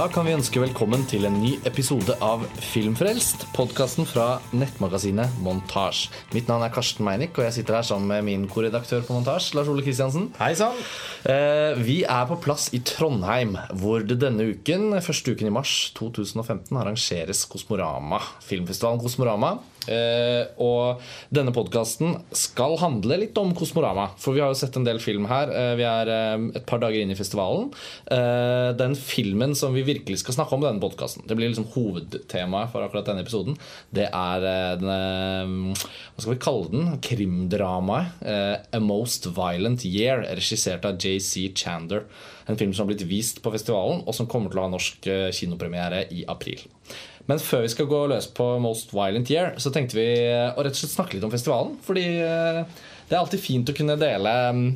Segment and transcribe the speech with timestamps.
[0.00, 6.06] Da kan vi ønske velkommen til en ny episode av Filmfrelst, podkasten fra nettmagasinet Montasj.
[6.32, 9.50] Mitt navn er Karsten Meinick, og jeg sitter her sammen med min korredaktør på Montasj,
[9.58, 10.30] Lars Ole Kristiansen.
[10.38, 10.80] Hei sann!
[11.28, 15.74] Eh, vi er på plass i Trondheim, hvor det denne uken, første uken i mars
[16.00, 18.22] 2015, arrangeres Kosmorama.
[18.48, 19.58] Filmfestivalen Kosmorama.
[19.88, 21.00] Eh, og
[21.32, 24.10] denne podkasten skal handle litt om Kosmorama.
[24.20, 25.50] For vi har jo sett en del film her.
[25.50, 27.70] Uh, vi er uh, et par dager inn i festivalen.
[28.10, 32.72] Den filmen som vi virkelig skal snakke om i denne podkasten, det blir liksom hovedtemaet
[32.72, 33.56] for akkurat denne episoden,
[33.94, 36.90] det er den, denne Hva skal vi kalle den?
[37.04, 38.24] Krimdramaet.
[38.74, 42.06] A Most Violent Year, regissert av JC Chander.
[42.50, 45.10] En film som har blitt vist på festivalen, og som kommer til å ha norsk
[45.36, 46.64] kinopremiere i april.
[47.30, 50.74] Men før vi skal gå løs på Most Violent Year, så tenkte vi å rett
[50.74, 51.76] og slett snakke litt om festivalen.
[51.86, 52.60] Fordi eh,
[53.06, 54.66] det er alltid fint å kunne dele mm,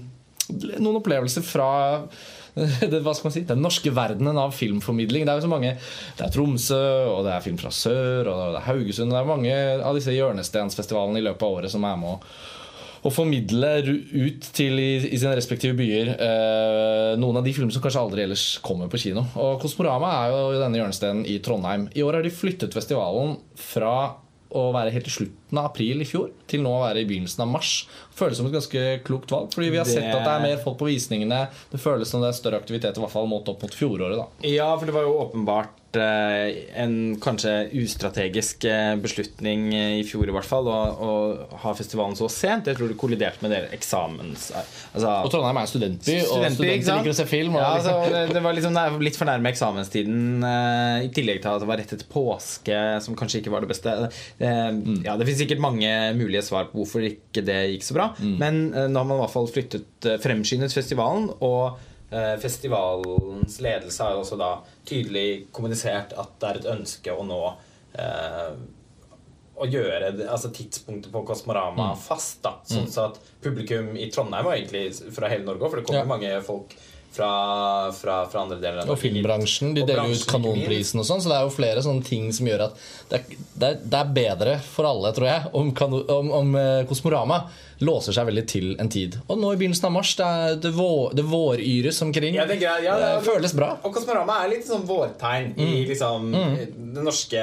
[0.78, 1.69] noen opplevelser fra
[2.55, 5.27] det, hva skal man si, den norske verdenen av filmformidling.
[5.27, 8.42] Det er jo så mange Det er Tromsø, og det er Film fra sør, og
[8.55, 9.11] det er Haugesund.
[9.11, 12.20] Det er mange av disse hjørnestensfestivalene i løpet av året som er med å
[13.05, 17.83] å formidle ut til i, i sine respektive byer eh, noen av de filmene som
[17.84, 19.27] kanskje aldri ellers kommer på kino.
[19.36, 21.88] Og Kosmorama er jo denne hjørnestenen i Trondheim.
[21.94, 23.94] I år har de flyttet festivalen fra
[24.55, 27.42] å være helt i slutten av april i fjor til nå å være i begynnelsen
[27.42, 27.72] av mars.
[28.14, 30.62] Føles som et ganske klokt valg, fordi vi har Det- sett at det er mer
[30.62, 31.48] folk på visningene.
[31.72, 34.16] Det føles som det er større aktivitet, i hvert fall målt opp mot fjoråret.
[34.16, 35.68] da Ja, for det var jo åpenbart
[36.02, 41.10] en kanskje ustrategisk eh, beslutning eh, i fjor i hvert fall å, å
[41.62, 42.66] ha festivalen så sent.
[42.70, 44.50] Jeg tror det kolliderte med dere eksamens...
[44.94, 47.58] Altså, Og Trondheim er en studentby, og studenter liker å se film.
[47.60, 51.52] Ja, liksom, altså, det, det var liksom litt for nærme eksamenstiden, eh, i tillegg til
[51.52, 53.96] at det var rett etter påske, som kanskje ikke var det beste.
[54.40, 55.02] Det, Mm.
[55.04, 58.06] Ja, Det finnes sikkert mange mulige svar på hvorfor ikke det gikk så bra.
[58.20, 58.36] Mm.
[58.40, 61.90] Men eh, nå har man i hvert fall flyttet, eh, fremskyndet festivalen, og eh,
[62.42, 64.52] festivalens ledelse har også da
[64.86, 67.41] tydelig kommunisert at det er et ønske å nå
[67.98, 68.57] eh,
[69.55, 71.98] å gjøre altså tidspunktet på Kosmorama Mm.
[72.02, 72.42] fast.
[72.42, 76.01] da Sånn så at publikum i Trondheim, og egentlig fra hele Norge, for det kommer
[76.01, 76.05] Ja.
[76.05, 76.75] mange folk
[77.14, 77.29] fra,
[77.95, 79.13] fra, fra andre deler av Og Norge hit.
[79.14, 79.75] filmbransjen.
[79.77, 80.25] De Og deler ut.
[80.30, 81.23] Kanonprisen og sånn.
[81.23, 82.80] Så det er jo flere sånne ting som gjør at
[83.11, 86.57] det er, det er, det er bedre for alle, tror jeg, om, kano- om, om
[86.58, 87.45] eh, Kosmorama
[87.85, 89.17] låser seg veldig til en tid.
[89.29, 92.36] Og nå i begynnelsen av mars, det, er det, vår, det våryres omkring.
[92.39, 93.73] Ja, det ja, det Det føles bra.
[93.85, 95.67] Og Kosmorama er litt sånn vårtegn Mm.
[95.67, 96.31] i liksom
[96.95, 97.42] det norske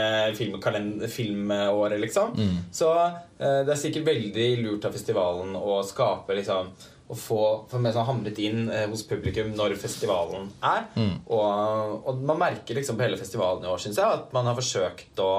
[1.12, 2.34] filmåret, liksom.
[2.38, 2.58] Mm.
[2.74, 6.72] Så eh, det er sikkert veldig lurt av festivalen å skape liksom
[7.12, 10.86] å få, for meg sånn hamret inn eh, hos publikum når festivalen er.
[10.96, 11.16] Mm.
[11.28, 14.58] Og, og man merker liksom på hele festivalen i år, syns jeg, at man har
[14.58, 15.32] forsøkt å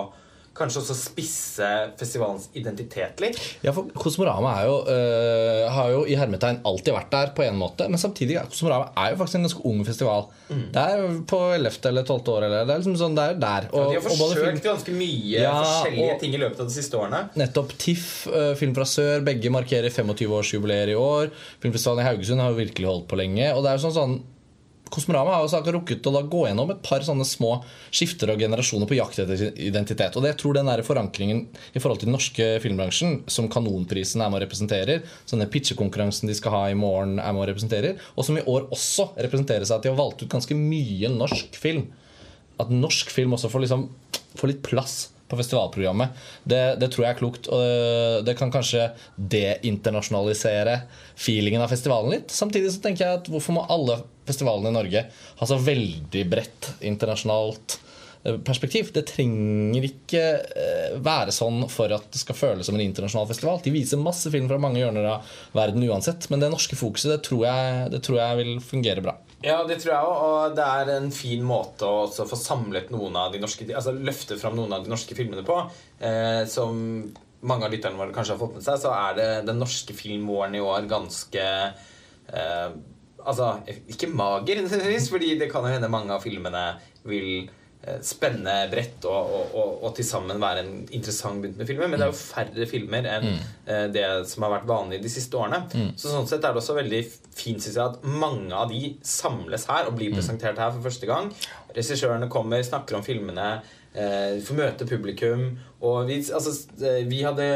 [0.55, 3.39] Kanskje også spisse festivalens identitet litt.
[3.65, 7.87] Ja, for Kosmorama jo, øh, har jo i hermetegn alltid vært der på en måte.
[7.89, 10.27] Men samtidig Kosmorama er jo faktisk en ganske ung festival.
[10.51, 10.65] Mm.
[10.75, 11.89] Det er på 11.
[11.89, 12.29] eller 12.
[12.35, 12.47] år.
[12.49, 13.69] Eller, det er liksom sånn, det er der.
[13.73, 17.01] Og, de har forsøkt ganske mye Ja, forskjellige og- ting i løpet av de siste
[17.01, 17.23] årene.
[17.37, 21.31] Nettopp TIFF, øh, Film fra sør, begge markerer 25-årsjubileer i år.
[21.63, 23.49] Filmfestivalen i Haugesund har jo virkelig holdt på lenge.
[23.57, 24.21] Og det er jo sånn sånn
[24.93, 27.55] Kosmorama har også akkurat rukket å gå gjennom et par sånne små
[27.89, 30.17] skifter og generasjoner på jakt etter identitet.
[30.17, 34.21] Og det jeg tror den der forankringen i forhold til den norske filmbransjen, som Kanonprisen
[34.21, 38.05] er med og representerer, sånne pitchekonkurransen de skal ha i morgen, er med og representerer,
[38.13, 41.57] og som i år også representerer seg at de har valgt ut ganske mye norsk
[41.61, 41.89] film.
[42.61, 43.89] At norsk film også får, liksom,
[44.37, 44.99] får litt plass
[45.33, 46.13] på festivalprogrammet.
[46.45, 47.49] Det, det tror jeg er klokt.
[47.49, 50.83] Og det, det kan kanskje deinternasjonalisere
[51.23, 52.35] feelingen av festivalen litt.
[52.35, 55.07] Samtidig så tenker jeg at hvorfor må alle festivalene i Norge
[55.39, 57.79] ha så veldig bredt internasjonalt
[58.25, 58.91] eh, perspektiv?
[58.95, 63.63] Det trenger ikke eh, være sånn for at det skal føles som en internasjonal festival.
[63.65, 67.23] De viser masse film fra mange hjørner av verden uansett, men det norske fokuset det
[67.29, 69.19] tror jeg, det tror jeg vil fungere bra.
[69.43, 70.23] Ja, det tror jeg òg.
[70.23, 74.39] Og det er en fin måte å få samlet noen av de norske Altså løfte
[74.39, 75.59] fram noen av de norske filmene på.
[76.03, 76.79] Eh, som
[77.43, 80.55] mange av lytterne våre kanskje har fått med seg, så er det den norske filmvåren
[80.59, 81.47] i år ganske
[82.33, 82.71] eh,
[83.23, 83.53] Altså,
[83.87, 86.63] ikke mager, nødvendigvis, fordi det kan jo hende mange av filmene
[87.07, 87.45] vil
[87.87, 91.87] eh, spenne bredt og, og, og, og til sammen være en interessant begynt med filmer.
[91.87, 95.39] Men det er jo færre filmer enn eh, det som har vært vanlig de siste
[95.39, 95.61] årene.
[95.95, 97.03] Så sånn sett er det også veldig
[97.39, 101.07] fint synes jeg, at mange av de samles her og blir presentert her for første
[101.07, 101.31] gang.
[101.79, 103.53] Regissørene kommer, snakker om filmene,
[103.95, 105.47] eh, får møte publikum.
[105.83, 107.47] Og vi, altså, eh, vi hadde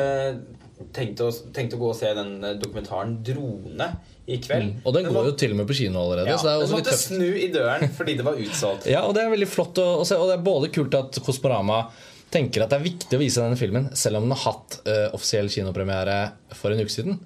[0.97, 3.89] tenkt å, tenkt å gå og se den eh, dokumentaren 'Drone'
[4.27, 4.83] i kveld.
[4.85, 6.33] Og den går jo til og med på kino allerede.
[6.33, 8.89] ja, så det er også den måtte snu i døren fordi det var utsolgt.
[8.95, 10.19] Ja, og det er veldig flott å, å se.
[10.19, 11.85] Og det er både kult at Kosmorama
[12.35, 15.15] tenker at det er viktig å vise denne filmen, selv om den har hatt uh,
[15.15, 16.17] offisiell kinopremiere
[16.59, 17.21] for en uke siden.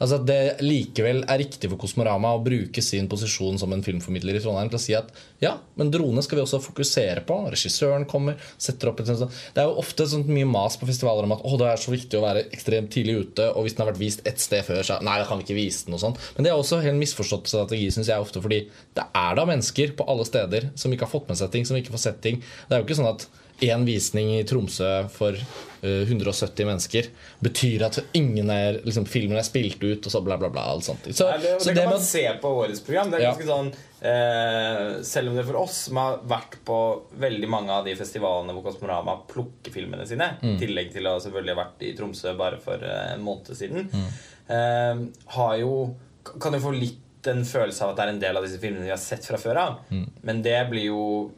[0.00, 4.38] Altså At det likevel er riktig for Kosmorama å bruke sin posisjon som en filmformidler
[4.38, 5.10] i Trondheim til å si at
[5.44, 7.36] ja, men drone skal vi også fokusere på.
[7.52, 11.28] Regissøren kommer, setter opp et sånt Det er jo ofte sånn mye mas på festivaler
[11.28, 13.84] om at å, det er så viktig å være ekstremt tidlig ute, og hvis den
[13.84, 16.16] har vært vist ett sted før, så nei, da kan ikke vise den og sånn.
[16.36, 18.62] Men det er også helt misforstått strategi, syns jeg ofte, fordi
[18.96, 21.76] det er da mennesker på alle steder som ikke har fått med seg ting, som
[21.80, 22.40] ikke får sett ting.
[22.40, 23.28] Det er jo ikke sånn at
[23.60, 27.06] én visning i Tromsø for uh, 170 mennesker
[27.44, 30.64] betyr at ingen er, liksom, filmen er spilt ut, og så bla, bla, bla.
[30.74, 31.06] Alt sånt.
[31.14, 33.10] Så, Nei, det, så det det kan man se på årets program.
[33.12, 33.34] Det er Ja.
[33.34, 33.72] sånn
[34.02, 36.76] eh, Selv om det for oss som har vært på
[37.20, 40.54] veldig mange av de festivalene hvor Kosmorama plukker filmene sine, Mm.
[40.56, 43.88] i tillegg til å selvfølgelig ha vært i Tromsø bare for eh, en måned siden,
[43.92, 44.08] Mm.
[44.48, 45.94] eh, har jo
[46.40, 48.84] Kan jo få litt en følelse av at det er en del av disse filmene
[48.84, 49.78] vi har sett fra før av.
[49.90, 50.06] Mm.
[50.22, 51.30] Men det blir jo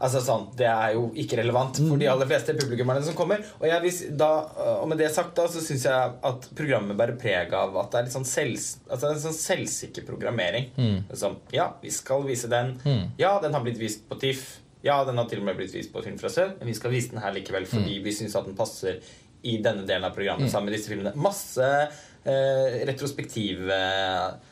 [0.00, 1.98] Altså sånn, Det er jo ikke relevant for Mm.
[1.98, 3.38] de aller fleste publikummerne som kommer.
[3.60, 4.28] Og, jeg, hvis, da,
[4.82, 7.98] og med det sagt da, så syns jeg at programmet bærer preg av at det
[7.98, 10.70] er litt sånn, selvs, altså en sånn selvsikker programmering.
[10.78, 11.04] Mm.
[11.18, 12.76] Sånn, ja, vi skal vise den.
[13.18, 14.58] Ja, den har blitt vist på TIFF.
[14.84, 16.52] Ja, den har til og med blitt vist på Film fra Sør.
[16.60, 17.72] Men vi skal vise den her likevel Mm.
[17.72, 19.00] fordi vi syns at den passer
[19.42, 21.14] i denne delen av programmet sammen med disse filmene.
[21.16, 21.90] Masse
[22.24, 23.80] eh, retrospektive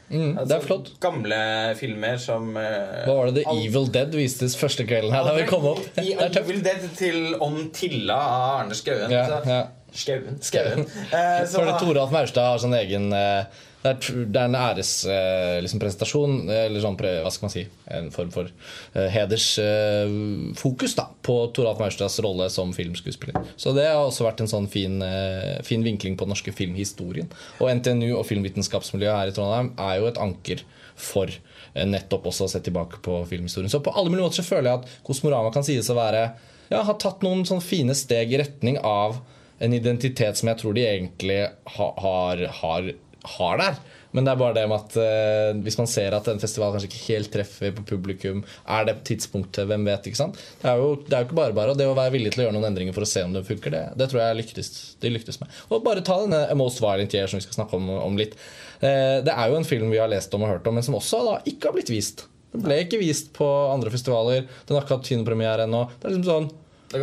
[0.06, 0.92] Mm, det er flott.
[1.02, 1.36] Gamle
[1.74, 5.32] filmer som eh, Hva var det The alt- Evil Dead vistes første kvelden her da
[5.34, 5.80] vi kom opp?
[5.98, 6.12] I.
[6.14, 9.10] Evil Dead til Om Tilla av Arne Skauen.
[9.10, 9.64] Ja, ja.
[9.90, 10.38] Skauen.
[10.46, 10.84] Skauen.
[11.10, 13.44] Eh, så- For det Toralf Maurstad har sånn egen eh,
[13.86, 17.62] det er, det er en ærespresentasjon, liksom, presentasjon, eller sånn, hva skal man si,
[17.94, 23.38] en form for eh, hedersfokus da, på Toralf Maurstads rolle som filmskuespiller.
[23.54, 27.30] Så det har også vært en sånn fin, eh, fin vinkling på den norske filmhistorien.
[27.60, 30.66] Og NTNU og filmvitenskapsmiljøet her i Trondheim er jo et anker
[30.98, 33.70] for eh, nettopp også å se tilbake på filmhistorien.
[33.70, 36.26] Så på alle mulige måter så føler jeg at Kosmorama kan sies å være
[36.72, 39.20] ja, har tatt noen sånne fine steg i retning av
[39.62, 41.38] en identitet som jeg tror de egentlig
[41.76, 42.90] har, har, har,
[43.34, 43.78] har der.
[44.16, 46.88] Men det er bare det med at eh, hvis man ser at en festival kanskje
[46.88, 50.06] ikke helt treffer på publikum, er det tidspunktet, hvem vet?
[50.08, 50.38] ikke sant?
[50.62, 51.74] Det er jo, det er jo ikke bare bare.
[51.74, 53.44] Og det å være villig til å gjøre noen endringer for å se om det
[53.48, 54.70] funker, det, det tror jeg lyktes,
[55.02, 55.52] de lyktes med.
[55.68, 58.38] Og bare ta denne Most Violent Year som vi skal snakke om, om litt.
[58.80, 60.96] Eh, det er jo en film vi har lest om og hørt om, men som
[60.96, 62.24] også da ikke har blitt vist.
[62.56, 64.46] Den ble ikke vist på andre festivaler.
[64.64, 65.82] Den har ikke hatt kinopremiere ennå.
[65.98, 66.48] Det er liksom sånn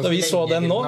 [0.02, 0.80] Da vi så den nå.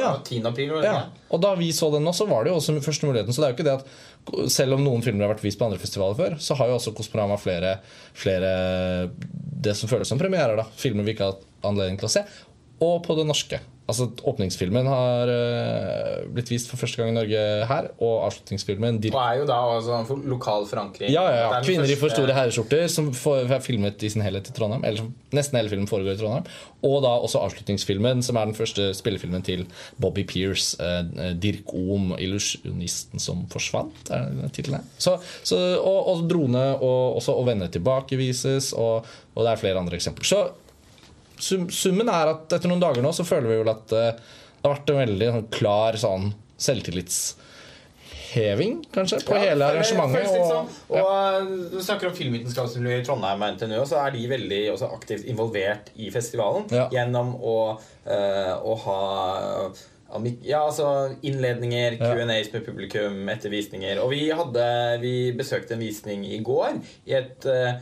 [0.00, 0.16] Ja.
[0.24, 0.40] 10.
[0.48, 0.94] april, ja,
[1.28, 3.36] og da vi så den nå, så var det jo også første muligheten.
[3.36, 3.92] Så det er jo ikke det at
[4.52, 6.94] selv om noen filmer har vært vist på andre festivaler før, så har jo også
[6.96, 7.76] Kosmorama flere,
[8.16, 8.52] flere
[9.64, 10.56] det som føles som premierer.
[10.56, 12.24] da Filmer vi ikke har hatt anledning til å se.
[12.84, 13.60] Og på det norske.
[13.84, 19.18] Altså Åpningsfilmen har uh, blitt vist for første gang i Norge her, og avslutningsfilmen Og
[19.20, 21.12] er jo da også for lokal forankring.
[21.12, 21.58] ja, ja, ja.
[21.66, 21.98] Kvinner første...
[21.98, 23.10] I for store herreskjorter, som
[23.44, 24.86] er filmet i sin helhet i Trondheim.
[24.88, 25.04] Eller
[25.36, 26.48] nesten hele filmen foregår i Trondheim.
[26.84, 29.66] Og da også avslutningsfilmen, som er den første spillefilmen til
[30.00, 30.80] Bobby Pierce.
[30.80, 34.88] Uh, Dirk Ohm, illusjonisten som forsvant, er det tittelen.
[34.96, 39.04] Så, så, og, og drone og, også, og venner tilbake vises, og,
[39.34, 40.32] og det er flere andre eksempler.
[40.32, 40.46] Så
[41.38, 44.64] sum, summen er at etter noen dager nå så føler vi vel at eh, det
[44.70, 46.24] har vært en veldig sånn, klar sånn
[46.64, 50.28] selvtillitsheving, kanskje, på Ja, hele arrangementet.
[50.30, 50.68] sånn.
[50.90, 51.40] Og eh,
[51.72, 56.10] Du snakker om filmvitenskapsmiljøet i Trondheim og NTNU, så er de veldig aktivt involvert i
[56.14, 56.86] festivalen Ja.
[56.92, 57.56] gjennom å,
[58.06, 59.00] eh, å ha
[60.46, 60.86] ja, altså
[61.26, 63.98] Innledninger, Q&As med publikum, ettervisninger.
[63.98, 64.66] Og vi, hadde,
[65.02, 66.76] vi besøkte en visning i går
[67.10, 67.72] i et uh,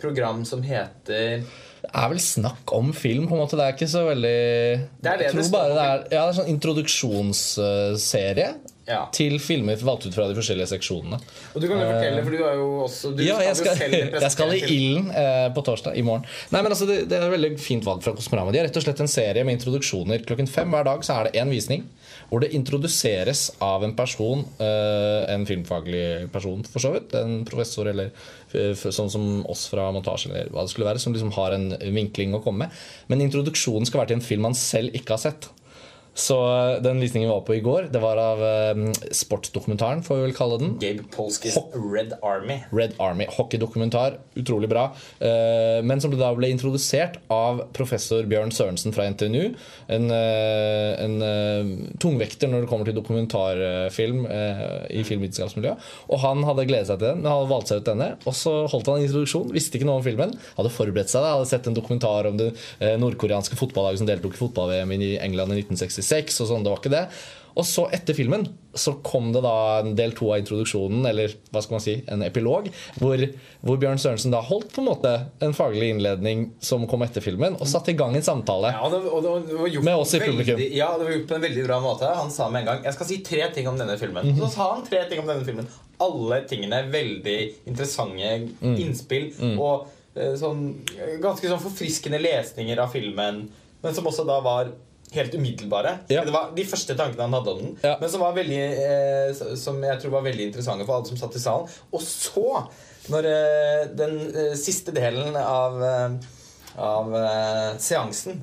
[0.00, 1.42] program som heter
[1.82, 3.56] Det er vel snakk om film, på en måte.
[3.58, 4.38] Det er ikke så veldig
[5.02, 8.52] Det er det Jeg det tror står bare det er, ja, det er sånn introduksjonsserie
[8.88, 9.04] Ja.
[9.14, 11.18] til filmer valgt ut fra de forskjellige seksjonene.
[11.54, 13.78] Og du kan jo fortelle, for du har jo også du ja, jeg skal,
[14.24, 14.58] jeg skal i.
[14.74, 15.94] Ilden eh, på torsdag.
[15.98, 16.24] I morgen.
[16.50, 18.50] Nei, men altså, det, det er et veldig fint valg fra Kosmorama.
[18.54, 20.24] De har rett og slett en serie med introduksjoner.
[20.26, 21.86] Klokken fem hver dag så er det én visning
[22.32, 27.90] hvor det introduseres av en person, eh, en filmfaglig person for så vidt, en professor
[27.90, 28.08] eller
[28.56, 31.74] eh, sånn som oss fra montasje eller hva det skulle være, som liksom har en
[31.92, 32.78] vinkling å komme med.
[33.12, 35.50] Men introduksjonen skal være til en film man selv ikke har sett.
[36.14, 38.80] Så eh, den visningen vi var på i går, det var av eh,
[39.16, 40.74] sportsdokumentaren, får vi vel kalle den.
[40.82, 42.58] Gabe Polskis Red Army.
[42.72, 43.26] Red Army.
[43.32, 44.18] Hockeydokumentar.
[44.36, 44.90] Utrolig bra.
[45.20, 49.54] Eh, Men som da ble introdusert av professor Bjørn Sørensen fra NTNU.
[49.88, 54.26] En, eh, en eh, tungvekter når det kommer til dokumentarfilm
[54.92, 55.88] i filmvitenskapsmiljøet.
[56.12, 58.10] Og han hadde gledet seg til den, men hadde valgt seg ut denne.
[58.28, 60.36] Og så holdt han en introduksjon, visste ikke noe om filmen.
[60.58, 62.52] Hadde forberedt seg, da, hadde sett en dokumentar om det
[63.00, 65.64] nordkoreanske fotballaget som deltok i fotball-VM i England i
[66.02, 66.64] 1966 og sånn.
[66.66, 67.06] Det var ikke det.
[67.52, 71.60] Og så, etter filmen, så kom det da en del to av introduksjonen, eller hva
[71.60, 73.20] skal man si, en epilog, hvor,
[73.60, 75.10] hvor Bjørn Sørensen da holdt på en måte
[75.44, 78.70] en faglig innledning som kom etter filmen, og satte i gang en samtale.
[78.72, 80.56] Ja, og det, og det, det var gjort Med oss i publikum.
[80.56, 80.70] veldig-.
[80.78, 82.12] Ja, det var gjort på en veldig bra måte.
[82.22, 84.30] Han sa med en gang Jeg skal si tre ting om denne filmen.
[84.30, 84.40] Mhm.
[84.40, 85.68] Så sa han tre ting om denne filmen.
[86.00, 87.36] Alle tingene veldig
[87.68, 88.30] interessante
[88.62, 88.78] Mm.
[88.80, 89.28] innspill.
[89.60, 90.64] Og eh, sånn
[91.20, 93.44] ganske sånn forfriskende lesninger av filmen,
[93.84, 94.72] men som også da var
[95.14, 95.92] helt umiddelbare.
[96.12, 96.24] Ja.
[96.26, 97.96] Det var de første tankene han hadde om den, Ja.
[98.00, 101.36] men som var veldig eh, Som jeg tror var veldig interessante for alle som satt
[101.36, 101.68] i salen.
[101.92, 102.46] Og så,
[103.12, 106.16] når eh, den eh, siste delen av eh,
[106.82, 108.38] av eh, seansen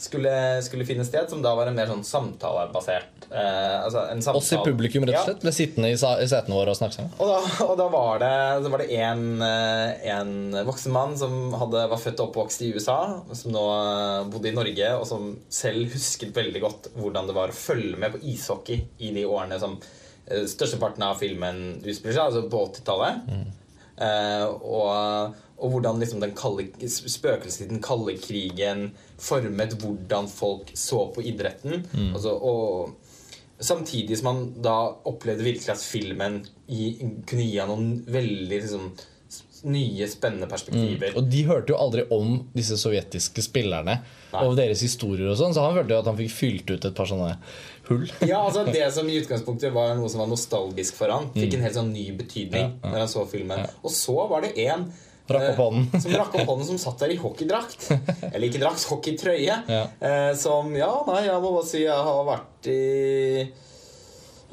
[0.00, 0.30] skulle,
[0.64, 4.40] skulle finne sted, som da var en mer sånn samtalebasert eh, altså en samtale.
[4.40, 7.14] Oss i publikum, rett og slett, ble sittende i, i setene våre og snakke sammen.
[7.18, 8.32] Og da, og da var det,
[8.64, 10.32] så var det en, eh, en
[10.68, 12.98] voksen mann som hadde, var født og oppvokst i USA,
[13.32, 17.52] som nå eh, bodde i Norge, og som selv husket veldig godt hvordan det var
[17.52, 22.26] å følge med på ishockey i de årene som eh, størsteparten av filmen utspiller seg,
[22.28, 23.36] altså på 80-tallet.
[23.94, 28.88] Eh, og, og hvordan liksom den kalde, spøkelset i den kalde krigen
[29.22, 31.84] formet hvordan folk så på idretten.
[32.10, 33.03] Altså, og
[33.58, 36.94] Samtidig som han da opplevde virkelig at filmen i,
[37.28, 38.88] kunne gi han noen veldig liksom,
[39.70, 41.14] nye, spennende perspektiver.
[41.16, 44.42] Og de hørte jo aldri om disse sovjetiske spillerne Nei.
[44.42, 46.98] og deres historier og sånn, så han følte jo at han fikk fylt ut et
[46.98, 47.30] par sånne
[47.88, 48.04] hull.
[48.30, 51.66] Ja, altså Det som i utgangspunktet var noe som var nostalgisk for han, fikk en
[51.68, 53.64] helt sånn ny betydning når han så filmen.
[53.82, 54.88] Og så var det en
[55.24, 56.00] Rakk opp hånden.
[56.02, 57.86] som rakk opp hånden som satt der i hockeydrakt.
[58.32, 59.60] Eller ikke drakt, hockeytrøye.
[59.72, 59.84] Ja.
[60.00, 62.80] Eh, som Ja, nei, jeg må bare si jeg har vært i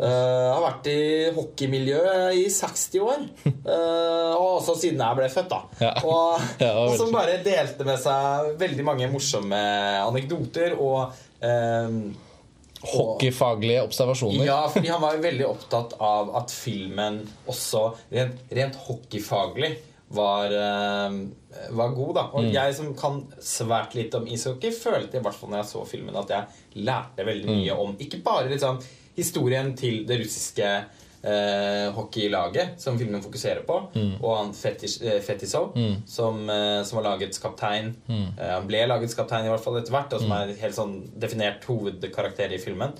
[0.01, 1.01] Jeg har vært i
[1.36, 3.28] hockeymiljøet i 60 år.
[3.46, 5.60] Uh, og også siden jeg ble født, da.
[5.84, 5.92] Ja.
[6.08, 9.60] Og, og som bare delte med seg veldig mange morsomme
[10.08, 10.74] anekdoter.
[10.80, 11.12] Og
[11.46, 12.00] eh,
[12.82, 14.42] Hockeyfaglige observasjoner.
[14.48, 19.75] ja, fordi han var veldig opptatt av at filmen også rent, rent hockeyfaglig
[20.12, 21.20] var, eh,
[21.72, 22.13] var god.
[22.15, 22.24] da.
[22.38, 25.86] Og jeg som kan svært lite om ishockey, følte i hvert fall når jeg så
[25.88, 28.80] filmen, at jeg lærte veldig mye om ikke bare liksom
[29.15, 30.68] historien til det russiske
[31.24, 33.75] eh, hockeylaget, som filmen fokuserer på,
[34.24, 35.75] og han eh, Fetisov,
[36.08, 37.91] som, eh, som var lagets kaptein.
[38.10, 40.75] Eh, han ble lagets kaptein i hvert fall etter hvert, og som er en helt
[40.75, 42.96] sånn definert hovedkarakter i filmen.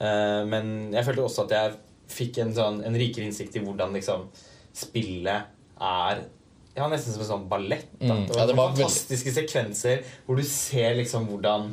[0.00, 1.76] Eh, men jeg følte også at jeg
[2.08, 4.28] fikk en, sånn, en rikere innsikt i hvordan liksom
[4.76, 6.20] spillet er
[6.76, 7.88] ja, nesten som en sånn ballett.
[7.98, 8.12] Da.
[8.12, 8.26] Mm.
[8.28, 11.70] Det Ja, det var fantastiske fantastiske sekvenser hvor du ser liksom hvordan,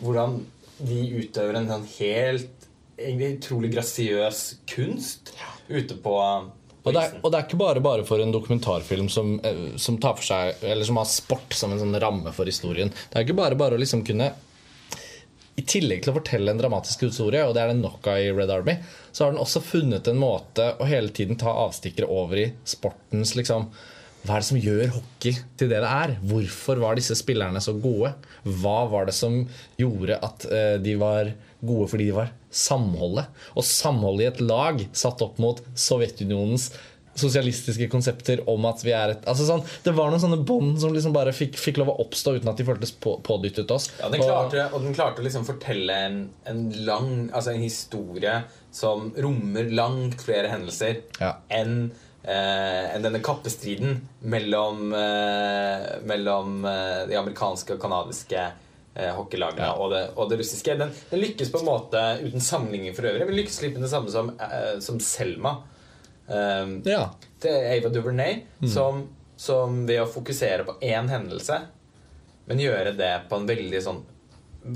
[0.00, 0.40] hvordan
[0.78, 5.34] de utøver en sånn helt egentlig utrolig grasiøs kunst
[5.68, 9.08] ute på, på Og det, er, og det er ikke bare bare for en dokumentarfilm
[9.10, 12.50] som, eh, som tar for seg Eller som har sport som en sånn ramme for
[12.50, 12.90] historien.
[12.90, 14.32] Det er ikke bare bare å liksom kunne
[15.54, 18.30] I tillegg til å fortelle en dramatisk historie, og det er det nok av i
[18.34, 18.74] Red Army,
[19.14, 23.36] så har den også funnet en måte å hele tiden ta avstikkere over i sportens
[23.38, 23.68] liksom
[24.24, 26.14] hva er det som gjør hockey til det det er?
[26.24, 28.14] Hvorfor var disse spillerne så gode?
[28.62, 29.42] Hva var det som
[29.80, 31.28] gjorde at eh, de var
[31.64, 33.28] gode fordi de var samholdet?
[33.52, 36.70] Og samholdet i et lag satt opp mot Sovjetunionens
[37.14, 40.94] sosialistiske konsepter om at vi er et altså sånn, Det var noen sånne bånd som
[40.94, 43.90] liksom bare fikk, fikk lov å oppstå uten at de føltes på, pådyttet oss.
[44.00, 46.16] Ja, den klarte, og den klarte å liksom fortelle en,
[46.50, 48.40] en lang Altså en historie
[48.74, 51.36] som rommer langt flere hendelser Ja.
[51.54, 51.92] enn
[52.24, 58.40] enn denne kappestriden mellom, eh, mellom eh, de amerikanske og kanadiske
[58.94, 59.74] eh, hockeylagene Ja.
[59.76, 60.76] og, det, og det russiske.
[60.80, 63.92] Den, den lykkes på en måte uten sammenligning for øvrig, men lykkes litt med det
[63.92, 65.56] samme som, eh, som Selma.
[66.26, 67.10] Um, ja.
[67.42, 68.38] til Ava DuVernay,
[68.72, 69.02] som,
[69.36, 71.58] som ved å fokusere på én hendelse,
[72.48, 73.98] men gjøre det på en veldig sånn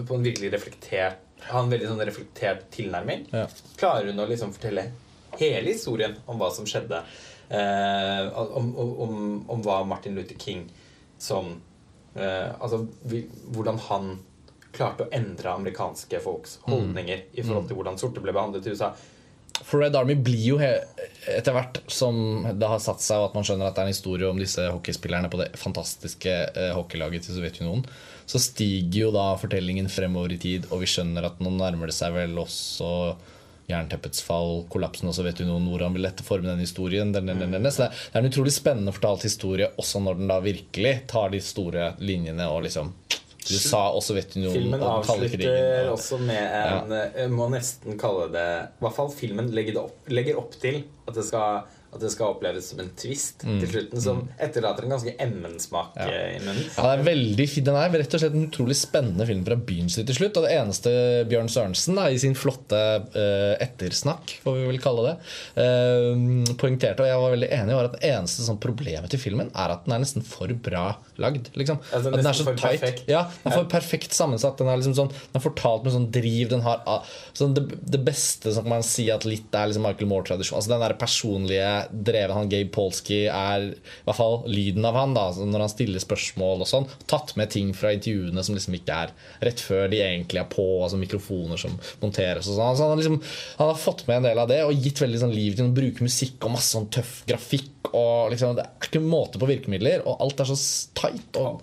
[0.08, 3.46] På en virkelig reflektert Ha en veldig sånn reflektert tilnærming, Ja.
[3.80, 4.90] klarer hun å liksom fortelle
[5.40, 7.00] hele historien om hva som skjedde.
[7.48, 10.66] Eh, om, om, om, hva Martin Luther King
[11.16, 11.46] som
[12.12, 12.82] eh, Altså
[13.48, 14.10] hvordan han
[14.76, 18.90] klarte å endre amerikanske folks holdninger i forhold til hvordan sorte ble behandlet i USA.
[19.64, 23.46] For Red Army blir jo etter hvert som det har satt seg, og at man
[23.48, 27.38] skjønner at det er en historie om disse hockeyspillerne på det fantastiske eh, hockeylaget til
[27.38, 27.88] Sovjetunionen,
[28.28, 31.96] så stiger jo da fortellingen fremover i tid, og vi skjønner at nå nærmer det
[31.96, 32.92] seg vel også
[33.68, 37.12] jernteppets fall, kollapsen av Sovjetunionen, hvordan vil etterforme den historien?
[37.12, 37.68] Den, den, den, den.
[37.72, 41.40] Så det er- en utrolig spennende fortalt historie, også når den da virkelig tar de
[41.44, 42.94] store linjene og liksom
[43.48, 47.28] USA og Sovjetunionen Filmen du avslutter og- også med en ja.
[47.32, 48.46] må nesten kalle det
[48.76, 52.34] I hvert fall filmen legger, opp, legger opp til at det skal at det skal
[52.34, 53.60] oppleves som en twist Mm.
[53.62, 56.64] til slutten, som etterlater en ganske emmen-smak eh, i munnen.
[56.76, 57.66] Ja, det er veldig fint.
[57.68, 60.36] Den er rett og slett en utrolig spennende film fra begynnelsen til slutt.
[60.36, 60.92] Og det eneste
[61.30, 62.80] Bjørn Sørensen da, i sin flotte
[63.14, 65.14] uh, ettersnakk, får vi vel kalle det,
[65.56, 69.50] uh, poengterte, og jeg var veldig enig, var at det eneste sånn problemet til filmen
[69.54, 70.84] er at den er nesten for bra
[71.18, 71.50] lagd.
[71.58, 71.80] Liksom.
[71.92, 72.62] Altså, at den er så tight.
[72.62, 73.04] perfekt.
[73.10, 74.58] Ja, den er for perfekt sammensatt.
[74.60, 76.50] Den er, liksom sånn, den er fortalt med sånn driv.
[76.52, 77.06] Den har, ah,
[77.38, 80.58] sånn det, det beste som man si at litt er liksom Michael Moore-tradisjon.
[80.60, 85.14] Altså Den der personlige drevet han Gabe Polsky er I hvert fall lyden av han
[85.16, 86.88] da altså Når han stiller spørsmål og sånn.
[87.10, 89.14] Tatt med ting fra intervjuene som liksom ikke er
[89.48, 90.66] rett før de egentlig er på.
[90.84, 92.76] Altså mikrofoner som monteres og sånn.
[92.78, 93.20] Så han, liksom,
[93.58, 95.74] han har fått med en del av det og gitt veldig sånn liv til å
[95.76, 97.70] bruke musikk og masse sånn tøff grafikk.
[97.88, 100.56] Og liksom, Det er ikke måte på virkemidler, og alt er så
[100.98, 101.62] tight og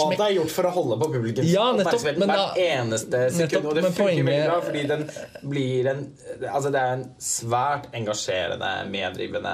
[0.00, 1.46] Og det er gjort for å holde på publikum.
[1.46, 3.66] Ja, nettopp, men da- eneste sekund.
[3.66, 5.04] og det funker veldig bra, fordi den
[5.50, 6.02] blir en
[6.40, 9.49] Altså, det er en svært engasjerende, meddrivende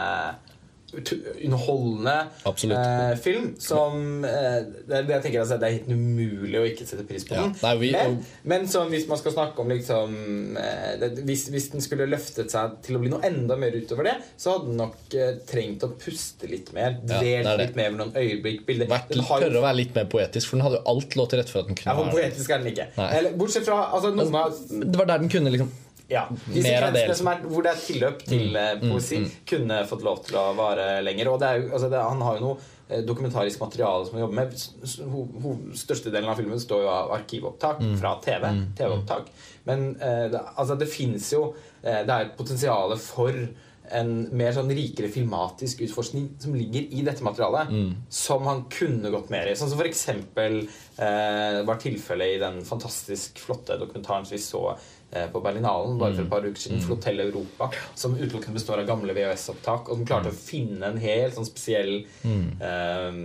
[1.42, 2.14] underholdende
[2.46, 2.78] Absolutt.
[2.78, 7.04] eh, film som eh, det, jeg tenker altså, Det er helt umulig å ikke sette
[7.08, 11.10] pris på Ja, nei, vi- men, men hvis man skal snakke om liksom eh, det,
[11.28, 14.54] hvis, hvis den skulle løftet seg til å bli noe enda mer utover det, så
[14.56, 17.00] hadde den nok eh, trengt å puste litt mer.
[17.02, 17.56] Ja, det er det.
[17.64, 18.62] litt mer med noen øyeblikk.
[18.66, 18.88] Bilder.
[18.90, 21.42] vært, Den har å være litt mer poetisk, for den hadde jo alt lå til
[21.42, 22.14] rette for at den kunne ja, være.
[22.14, 22.86] Poetisk er den ikke.
[23.06, 25.74] Eller, bortsett fra altså, noen av Det var der den kunne liksom
[26.08, 29.80] ja, Disse Mer av det, som er, hvor det er tilløp til mm, poesi, kunne
[29.90, 31.32] fått lov til å vare lenger.
[31.32, 34.26] Og det er jo, altså, det, han har jo noe eh, dokumentarisk materiale som han
[34.26, 34.66] jobber med.
[35.10, 38.48] Ho, ho, Størstedelen av filmen står jo av arkivopptak fra TV.
[38.78, 39.30] TV-opptak.
[39.66, 41.48] Men eh, det, altså, det fins jo
[41.82, 43.46] eh, Det er et potensial for
[43.94, 47.70] en mer sånn rikere filmatisk utforskning som ligger i dette materialet,
[48.10, 49.54] som han kunne gått mer i.
[49.58, 54.64] Sånn som for eksempel eh, var tilfellet i den fantastisk flotte dokumentaren som vi så
[54.72, 54.86] eh,
[55.32, 59.14] på Berlinalen bare for et par uker siden, Flotell Europa, som utelukkende består av gamle
[59.16, 61.94] VHS-opptak, og som klarte å finne en helt sånn spesiell
[62.26, 63.20] eh,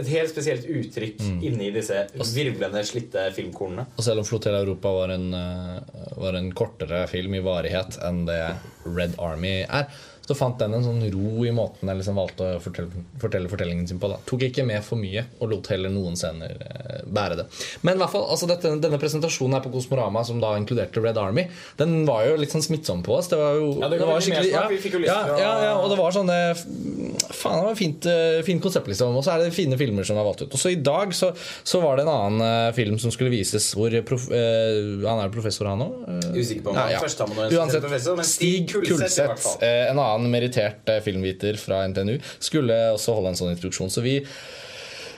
[0.00, 2.04] Et helt spesielt uttrykk inni disse
[2.34, 3.86] virvlende, slitte filmkornene.
[3.96, 8.24] Og selv om Flotell Europa var en, eh, var en kortere film i varighet enn
[8.28, 8.40] det
[8.84, 9.88] Red Army er,
[10.24, 13.88] så fant den en sånn ro i måten jeg liksom valgte å fortelle, fortelle fortellingen
[13.90, 14.08] sin på.
[14.08, 14.16] Da.
[14.24, 17.46] Tok ikke med for mye, og lot heller noen scener eh, bære det.
[17.84, 21.18] Men i hvert fall, altså dette, denne presentasjonen her på Kosmorama, som da inkluderte Red
[21.20, 21.44] Army,
[21.76, 23.28] den var jo litt sånn smittsom på oss.
[23.32, 25.98] Det var jo Ja, det det var skikkelig- jo lyst ja, ja, ja, og det
[26.00, 26.64] var sånn eh,
[27.34, 29.14] Faen, det var fint, eh, fint konsept, liksom.
[29.16, 30.52] Og så er det fine filmer som er valgt ut.
[30.54, 31.32] Og så i dag så,
[31.66, 35.32] så var det en annen eh, film som skulle vises hvor prof, eh, Han er
[35.34, 35.94] professor, han òg?
[36.34, 40.88] Usikker på om han er førsteamanuensis Uansett, professor, men Stig Kulseth eh, en annen merittert
[40.90, 43.92] eh, filmviter fra NTNU, skulle også holde en sånn introduksjon.
[43.92, 44.20] Så vi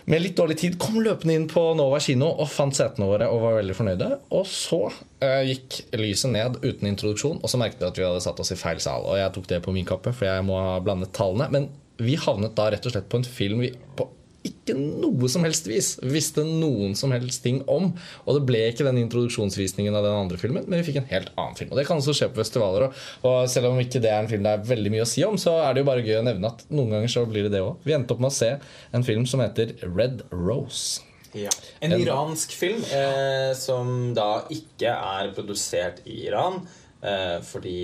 [0.06, 3.40] med litt dårlig tid kom løpende inn på Nova kino og fant setene våre og
[3.42, 4.10] var veldig fornøyde.
[4.38, 8.22] Og så uh, gikk lyset ned uten introduksjon, og så merket vi at vi hadde
[8.22, 9.02] satt oss i feil sal.
[9.02, 11.50] Og jeg tok det på min kappe, for jeg må ha blandet tallene.
[11.50, 11.66] Men
[11.98, 14.06] vi havnet da rett og slett på en film vi på
[14.46, 17.90] ikke noe som helst vis visste noen som helst ting om.
[18.24, 21.32] Og det ble ikke den introduksjonsvisningen av den andre filmen, men vi fikk en helt
[21.34, 21.72] annen film.
[21.72, 22.88] Og det kan også skje på festivaler.
[23.22, 25.38] Og, selv om ikke det er en film det er veldig mye å si om,
[25.40, 27.64] så er det jo bare gøy å nevne at noen ganger så blir det det
[27.64, 27.76] òg.
[27.86, 28.54] Vi endte opp med å se
[28.96, 31.02] en film som heter Red Rose.
[31.36, 31.52] Ja.
[31.84, 36.62] En iransk film eh, som da ikke er produsert i Iran.
[37.06, 37.80] Eh, fordi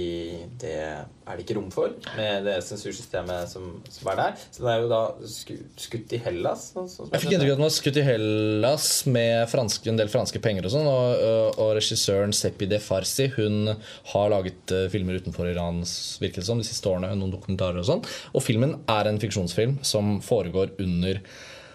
[0.59, 4.41] det er det ikke rom for med det sensursystemet som, som er der.
[4.51, 6.65] Så det er jo da sku, skutt i Hellas.
[6.73, 10.01] Så, så, Jeg fikk inntrykk av at den var skutt i Hellas med franske, en
[10.01, 10.91] del franske penger og sånn.
[10.91, 13.77] Og, og, regissøren Seppi De Farsi hun
[14.11, 17.15] har laget eh, filmer utenfor Irans virkelse som, de siste årene.
[17.15, 18.05] Noen dokumentarer og sånn.
[18.35, 21.23] Og filmen er en fiksjonsfilm som foregår under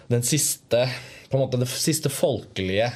[0.08, 0.86] den siste
[1.28, 2.86] På en måte det siste folkelige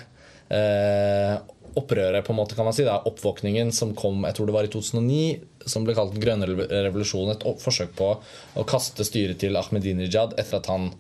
[0.52, 1.40] eh,
[1.78, 2.84] opprøret, på en måte kan man si.
[2.84, 5.22] Er oppvåkningen som kom jeg tror det var i 2009,
[5.70, 10.58] som ble kalt den grønne revolusjonen, Et forsøk på å kaste styret til Ahmedinejad etter
[10.58, 10.90] at han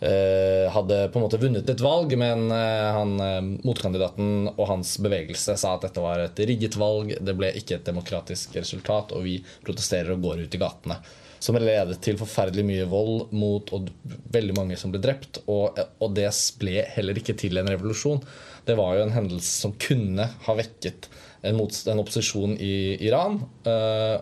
[0.00, 4.96] eh, hadde på en måte vunnet et valg, men eh, han, eh, motkandidaten og hans
[5.02, 9.26] bevegelse sa at dette var et rigget valg, det ble ikke et demokratisk resultat, og
[9.28, 11.00] vi protesterer og går ut i gatene.
[11.40, 13.88] Som ledet til forferdelig mye vold mot og
[14.34, 15.40] veldig mange som ble drept.
[15.48, 16.28] Og, og det
[16.60, 18.20] ble heller ikke til en revolusjon.
[18.66, 21.08] Det var jo en hendelse som kunne ha vekket
[21.48, 23.40] en, en opposisjon i Iran.
[23.64, 24.18] eh,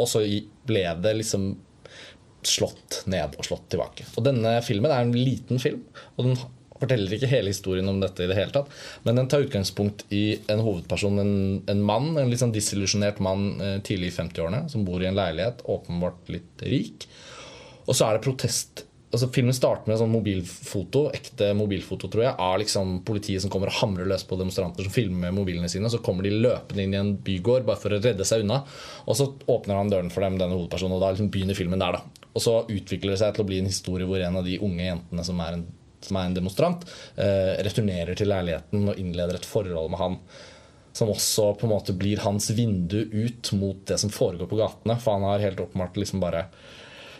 [0.00, 0.22] og så
[0.66, 1.52] ble det liksom
[2.42, 4.06] slått ned og slått tilbake.
[4.16, 5.84] Og denne filmen er en liten film,
[6.16, 6.38] og den
[6.82, 8.70] forteller ikke hele historien om dette i det hele tatt,
[9.06, 11.34] men den tar utgangspunkt i en hovedperson, en,
[11.72, 15.18] en mann, en litt sånn disillusjonert mann eh, tidlig i 50-årene, som bor i en
[15.18, 17.08] leilighet, åpenbart litt rik.
[17.86, 22.32] Og så er det protest altså Filmen starter med sånn mobilfoto ekte mobilfoto tror jeg,
[22.40, 25.90] av liksom politiet som kommer og hamrer løs på demonstranter som filmer med mobilene sine.
[25.92, 28.62] Så kommer de løpende inn i en bygård bare for å redde seg unna.
[29.04, 31.98] Og så åpner han døren for dem, denne hovedpersonen, og da liksom begynner filmen der.
[31.98, 34.56] da Og så utvikler det seg til å bli en historie hvor en av de
[34.64, 35.66] unge jentene som er en,
[36.08, 36.86] som er en demonstrant,
[37.16, 40.18] eh, returnerer til leiligheten og innleder et forhold med han.
[40.92, 44.98] Som også på en måte blir hans vindu ut mot det som foregår på gatene.
[45.00, 46.46] For han har helt åpenbart liksom bare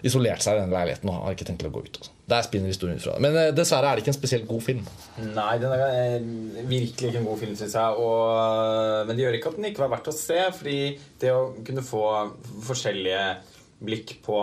[0.02, 1.98] isolert seg i den leiligheten og har ikke tenkt å gå ut.
[2.02, 2.12] Også.
[2.32, 3.22] Der spinner historien fra det.
[3.24, 4.82] Men eh, dessverre er det ikke en spesielt god film.
[5.22, 8.02] Nei, den er eh, virkelig ikke en god film, syns jeg.
[8.02, 10.40] Og, men det gjør ikke at den ikke var verdt å se.
[10.58, 10.78] Fordi
[11.22, 12.04] det å kunne få
[12.66, 13.22] forskjellige
[13.82, 14.42] blikk på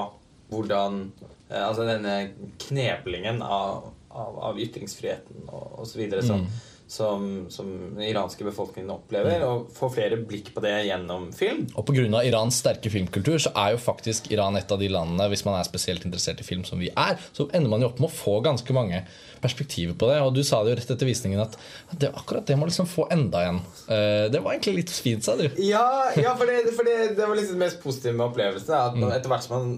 [0.49, 1.03] hvordan
[1.49, 2.15] Altså denne
[2.61, 6.03] kneblingen av, av, av ytringsfriheten og osv.
[6.21, 6.51] som mm
[6.89, 11.67] som, som, den iranske befolkningen opplever, og få flere blikk på det gjennom film.
[11.77, 12.07] Og pga.
[12.25, 15.67] Irans sterke filmkultur så er jo faktisk Iran et av de landene hvis man er
[15.67, 18.39] spesielt interessert i film som vi er, så ender man jo opp med å få
[18.41, 19.03] ganske mange
[19.43, 20.17] perspektiver på det.
[20.25, 21.59] Og du sa det jo rett etter visningen at
[21.93, 23.61] det, akkurat det må liksom få enda igjen.
[23.85, 25.45] Eh, det var egentlig litt fint, sa du.
[25.61, 25.85] Ja,
[26.17, 28.73] ja for, det, for det, det, var liksom det mest positive med opplevelsen.
[28.73, 29.11] At mm.
[29.13, 29.71] etter hvert som man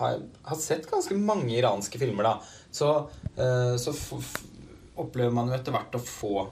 [0.00, 2.90] har, har, sett ganske mange iranske filmer, da, så,
[3.38, 3.94] uh, så
[4.98, 6.46] opplever man jo etter hvert å få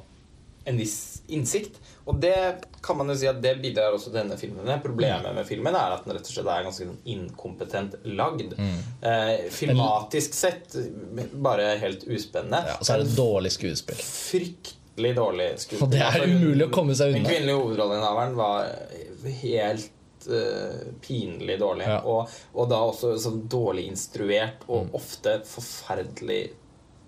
[0.65, 1.81] en viss innsikt.
[2.05, 4.69] Og det kan man jo si at det bidrar også denne filmen.
[4.83, 8.55] Problemet med filmen er at den rett og slett er ganske sånn inkompetent lagd.
[8.59, 8.77] Mm.
[9.11, 10.77] Eh, filmatisk sett
[11.33, 12.63] bare helt uspennende.
[12.71, 14.03] Ja, og så er det dårlig skuespill.
[14.03, 15.87] Fryktelig dårlig skuespill.
[15.87, 17.23] Og det er altså, umulig å komme seg unna.
[17.23, 18.71] Den kvinnelige hovedrolleinnehaveren var
[19.43, 19.91] helt
[20.31, 21.87] uh, pinlig dårlig.
[21.89, 22.01] Ja.
[22.05, 24.93] Og, og, da også sånn dårlig instruert og mm.
[24.99, 26.43] ofte forferdelig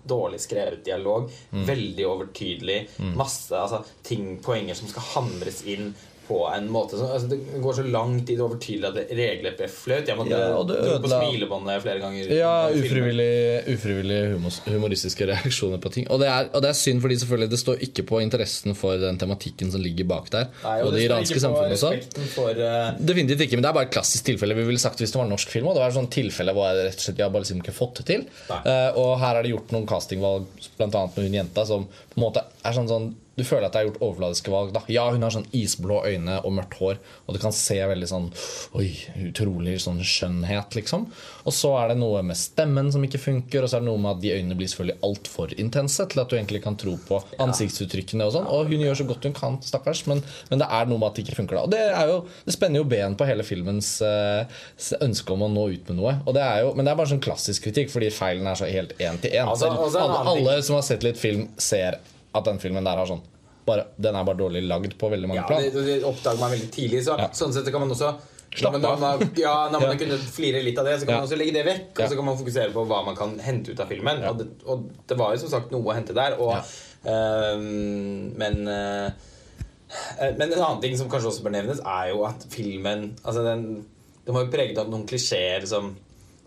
[0.05, 1.29] dårlig skrevet dialog.
[1.51, 1.63] Mm.
[1.65, 2.81] Veldig overtydelig.
[2.97, 3.15] Mm.
[3.17, 5.93] Masse altså, ting, poenger som skal hamres inn
[6.27, 9.67] på en måte som altså, Det går så lang tid over til at regler ble
[9.71, 10.07] flaut.
[10.09, 12.31] Jeg måtte ja, dro på smilebåndet flere ganger.
[12.33, 13.29] Ja, ufrivillig,
[13.75, 14.19] ufrivillig
[14.65, 16.07] humoristiske reaksjoner på ting.
[16.13, 19.01] Og det, er, og det, er, synd, fordi selvfølgelig det står ikke på interessen for
[19.01, 20.49] den tematikken som ligger bak der.
[20.63, 22.23] Nei, og, og det, iranske samfunnet også.
[22.35, 22.95] For, uh...
[22.99, 24.57] Definitivt ikke, men det er bare et klassisk tilfelle.
[24.57, 25.69] Vi ville sagt hvis det var en norsk film.
[25.69, 27.75] Og det var et sånt tilfelle hvor jeg rett og slett jeg bare liksom ikke
[27.75, 28.25] fått det til.
[28.49, 30.89] Uh, og her er det gjort noen castingvalg, bl.a.
[30.89, 33.89] med hun jenta, som på en måte er sånn, sånn du føler at det er
[33.89, 34.71] gjort overfladiske valg.
[34.75, 34.81] Da.
[34.91, 38.29] Ja, hun har sånn isblå øyne og mørkt hår, og du kan se veldig sånn
[38.79, 38.87] Oi,
[39.27, 41.05] utrolig sånn skjønnhet, liksom.
[41.45, 44.01] Og så er det noe med stemmen som ikke funker, og så er det noe
[44.01, 47.19] med at de øynene blir selvfølgelig altfor intense til at du egentlig kan tro på
[47.43, 48.47] ansiktsuttrykkene og sånn.
[48.51, 51.19] Og hun gjør så godt hun kan, stakkars, men, men, det er noe med at
[51.19, 51.65] det ikke funker da.
[51.67, 52.17] Og det, er jo,
[52.47, 54.47] det spenner jo ben på hele filmens uh,
[55.03, 56.17] ønske om å nå ut med noe.
[56.23, 58.69] Og det er jo, men det er bare sånn klassisk kritikk, fordi feilen er så
[58.69, 59.45] helt én til én.
[59.45, 61.99] Altså, alle, alle som har sett litt film, ser
[62.35, 63.23] at den filmen der har sånn
[63.65, 65.63] bare, Den er bare dårlig lagd på veldig mange ja, plan.
[65.63, 66.99] Det, det oppdager man veldig tidlig.
[67.07, 67.31] Så, ja.
[67.33, 68.11] Sånn sett kan man også
[68.55, 69.23] Slapp av.
[69.35, 69.99] Ja, når man ja.
[69.99, 71.89] kunne flire litt av det, så kan man også legge det vekk.
[71.97, 74.21] Og så kan man fokusere på hva man kan hente ut av filmen.
[74.29, 76.37] Og det, og, det, var jo som sagt noe å hente der.
[76.39, 76.55] Og,
[77.11, 77.65] øh,
[78.39, 79.09] men øh,
[80.37, 83.67] Men en annen ting som kanskje også bør nevnes, er jo at filmen altså den,
[84.25, 85.91] den var jo preget av noen klisjeer som,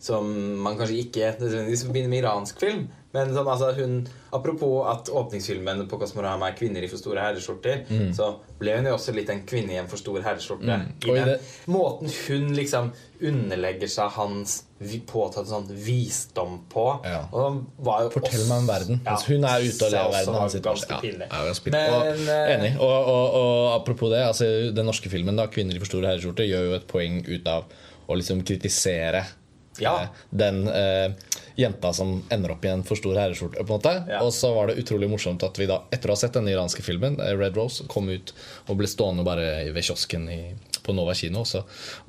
[0.02, 0.26] som
[0.64, 2.88] man kanskje ikke nødvendigvis forbinder med iransk film.
[3.18, 3.98] Men sånn, altså, hun,
[4.34, 8.12] apropos at åpningsfilmen på Kosmorama er kvinner i for store herreskjorter, mm.
[8.14, 10.78] så ble hun jo også litt en kvinne i en for stor herreskjorte.
[10.78, 10.88] Mm.
[11.08, 11.34] I den
[11.74, 14.60] måten hun liksom underlegger seg hans
[15.08, 16.84] påtatte sånn visdom på.
[17.02, 17.24] Ja.
[18.14, 19.00] Fortell meg om verden.
[19.06, 20.38] Ja, hun er ute og lever verden.
[20.38, 21.26] Han ganske pinlig.
[21.32, 22.70] Ja, Men, og, eh, enig.
[22.78, 26.46] Og, og, og, apropos det, altså, den norske filmen da, 'Kvinner i for store herreskjorter'
[26.46, 27.66] gjør jo et poeng ut av
[28.08, 29.26] å liksom kritisere
[29.78, 30.02] ja.
[30.02, 31.12] Eh, den eh,
[31.58, 33.64] jenta som ender opp i en for stor herreskjorte.
[33.64, 34.20] på en måte ja.
[34.22, 36.84] Og så var det utrolig morsomt at vi da, etter å ha sett den iranske
[36.86, 38.32] filmen, eh, Red Rose, kom ut
[38.68, 40.40] og ble stående bare ved kiosken i,
[40.86, 41.64] på Nova kino, og så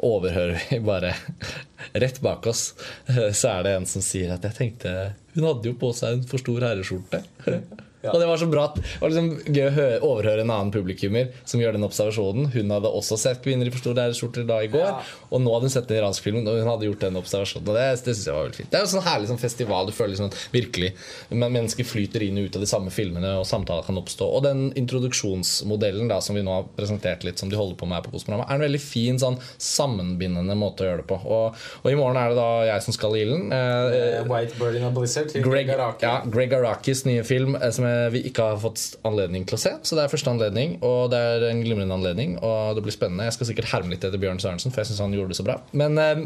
[0.05, 1.15] overhører vi bare
[2.05, 2.75] rett bak oss,
[3.09, 4.95] eh, så er det en som sier at jeg tenkte
[5.33, 7.23] Hun hadde jo på seg en for stor herreskjorte.
[7.99, 8.13] Ja.
[8.13, 11.33] Og det var så bra Det var liksom gøy å høre, overhøre en annen publikummer
[11.43, 12.47] som gjør den observasjonen.
[12.53, 14.85] Hun hadde også sett 'Kvinner i for store æreskjorter' da i går.
[14.85, 15.01] Ja.
[15.29, 17.67] Og nå hadde hun sett den iranske filmen, og hun hadde gjort den observasjonen.
[17.67, 19.89] Og det, det synes jeg var veldig fint Det er jo sånn herlig sånn festival.
[19.89, 20.93] Du føler liksom virkelig
[21.29, 24.27] Mennesker flyter inn og ut av de samme filmene, og samtaler kan oppstå.
[24.38, 27.99] Og den introduksjonsmodellen da som vi nå har presentert litt, som de holder på med
[27.99, 31.19] her på Kosmorama, er en veldig fin sånn sammenbindende måte å gjøre det på.
[31.19, 33.51] Og, og i morgen er det da jeg som skal i ilden.
[33.51, 35.67] Eh, White Bird in a Blizzard til Greg.
[35.99, 39.62] Ja, Greg Arakis nye film eh, som Eh, vi ikke har fått anledning til å
[39.62, 39.71] se.
[39.86, 42.38] Så det er første anledning, og det er en glimrende anledning.
[42.43, 43.28] Og det blir spennende.
[43.30, 45.47] Jeg skal sikkert herme litt etter Bjørn Sørensen, for jeg syns han gjorde det så
[45.47, 45.60] bra.
[45.71, 46.23] Men, eh,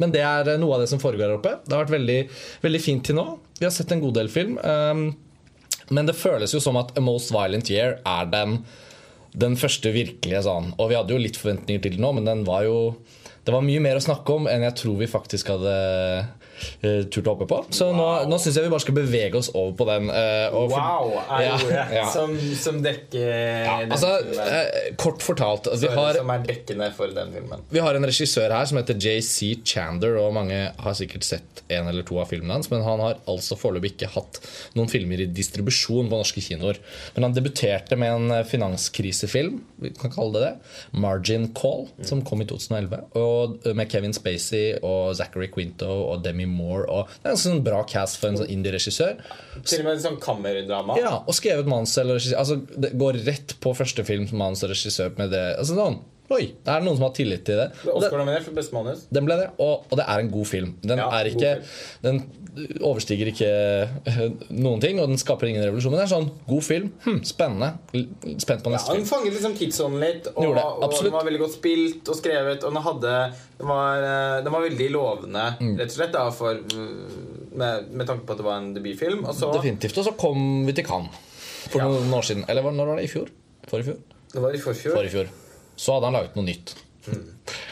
[0.00, 1.56] men, det er noe av det som foregår her oppe.
[1.66, 2.20] Det har vært veldig,
[2.64, 3.26] veldig fint til nå.
[3.58, 4.58] Vi har sett en god del film.
[4.58, 5.04] Eh,
[5.90, 8.60] men det føles jo som at A Most Violent Year er den,
[9.34, 10.72] den første virkelige sånn.
[10.78, 12.96] Og vi hadde jo litt forventninger til det nå, men den var jo
[13.40, 15.70] Det var mye mer å snakke om enn jeg tror vi faktisk hadde
[16.82, 17.60] eh, turt å hoppe på.
[17.74, 20.10] Så nå, nå syns jeg vi bare skal bevege oss over på den.
[20.10, 22.04] Uh, for- Wow, er Ja, ordet ja.
[22.12, 23.26] som, som dekker
[23.66, 24.10] Ja, den altså,
[24.44, 27.62] eh, kort fortalt vi har, Som er dekkende for den filmen.
[27.70, 31.86] vi har en regissør her som heter JC Chander, og mange har sikkert sett en
[31.88, 34.40] eller to av filmene hans, men han har altså foreløpig ikke hatt
[34.74, 36.80] noen filmer i distribusjon på norske kinoer.
[37.14, 40.54] Men han debuterte med en eh, finanskrisefilm, vi kan kalle det det,
[40.92, 46.22] 'Margin Call', som kom i 2011, og eh, med Kevin Spacey og Zachary Quinto og
[46.24, 46.86] Demi Moore.
[46.90, 49.18] Og det er en sånn bra cast for en sånn indie-regissør.
[49.60, 50.98] Til og med sånn kammerdrama.
[51.00, 54.64] Ja, og skrevet manus eller regissør Altså, det går rett på første film som manus
[54.66, 55.44] og regissør med det.
[55.60, 57.68] Altså, sånn, Oi, det er noen som har tillit til det.
[57.90, 59.00] Oscar-nominert for beste manus.
[59.10, 60.76] den ble det, og, og det er en god film.
[60.84, 61.56] Den, Ja, er ikke,
[62.04, 62.20] den
[62.86, 63.48] overstiger ikke
[64.10, 64.20] eh,
[64.54, 65.90] noen ting, og den skaper ingen revolusjon.
[65.94, 66.92] Men det er sånn god film.
[67.02, 67.72] Hm, spennende.
[68.42, 69.02] Spent på neste Ja, film.
[69.02, 72.62] den fanget liksom tidsånden litt, og, det, og den var veldig godt spilt og skrevet.
[72.62, 73.16] Og den, hadde,
[73.58, 75.74] den, var, eh, den var veldig lovende, Mm.
[75.82, 79.24] rett og slett, da, for, mm, med, med tanke på at det var en debutfilm.
[79.26, 79.98] Og så Definitivt.
[79.98, 81.10] Og så kom vi til Cannes
[81.70, 81.88] for Ja.
[81.90, 82.44] noen år siden.
[82.48, 83.10] Eller når var det?
[83.10, 83.28] I fjor?
[83.66, 84.00] Forrige fjor?
[84.30, 84.94] Det var i forfjor.
[84.94, 85.28] Forrige fjor.
[85.80, 86.74] Så hadde han laget noe nytt.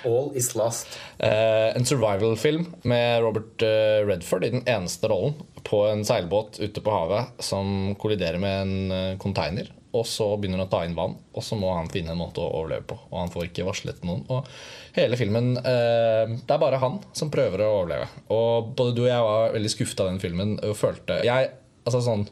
[0.09, 0.95] All is lost.
[1.19, 5.35] Eh, en survival-film med Robert eh, Redford i den eneste rollen
[5.69, 9.69] på en seilbåt ute på havet som kolliderer med en eh, container.
[9.93, 12.41] Og så begynner han å ta inn vann, og så må han finne en måte
[12.41, 12.97] å overleve på.
[13.11, 14.25] Og han får ikke varslet noen.
[14.33, 14.49] Og
[14.97, 18.09] hele filmen eh, Det er bare han som prøver å overleve.
[18.33, 21.53] Og både du og jeg var veldig skuffet av den filmen og følte jeg,
[21.85, 22.29] altså sånn,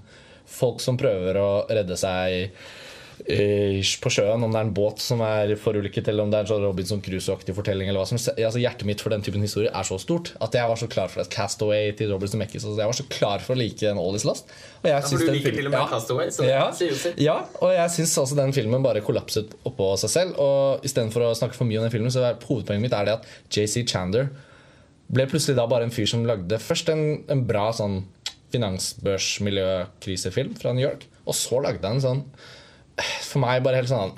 [0.46, 2.52] Folk som prøver å redde seg
[3.24, 6.50] på sjøen, om det er en båt som er forulykket, eller om det er en
[6.50, 7.88] sånn Robinson Crusoe-aktig fortelling.
[7.88, 10.66] Eller hva som, altså Hjertet mitt for den typen historie er så stort at jeg
[10.68, 12.64] var så klar for et Castaway til Robert Zemeckis.
[12.64, 14.44] Altså jeg var så klar for å like en All Is Lost.
[14.82, 15.86] Og jeg for du liker film- til og med ja.
[15.94, 17.16] Castaway, så ja, det sier jo sitt.
[17.24, 20.30] ja, og jeg syns altså den filmen bare kollapset oppå seg selv.
[20.42, 23.14] Og istedenfor å snakke for mye om den filmen, så er hovedpoenget mitt er det
[23.20, 24.24] at JC Chander
[25.06, 27.96] ble plutselig da bare en fyr som lagde først en, en bra sånn
[28.54, 32.22] finansbørsmiljøkrisefilm fra New York, og så lagde han en sånn
[33.26, 34.12] For meg bare helt sånn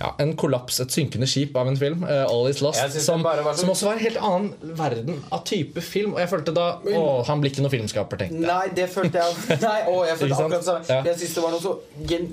[0.00, 2.00] ja, En kollaps, et synkende skip av en film.
[2.02, 2.80] Uh, All Is Lost.
[3.04, 6.14] Som, så- som også var en helt annen verden av type film.
[6.16, 8.46] Og jeg følte da Å, han blir ikke noen filmskaper, tenkte jeg.
[8.48, 11.02] Nei, det følte jeg Nei, å, jeg følte akkurat sånn Ja.
[11.06, 11.74] Jeg synes det var noe så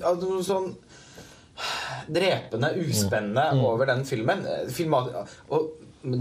[0.10, 0.72] altså, noe sånn
[2.10, 3.63] drepende, uspennende Mm.
[3.65, 4.46] over den filmen.
[4.48, 5.04] Eh, Filma,
[5.50, 5.70] og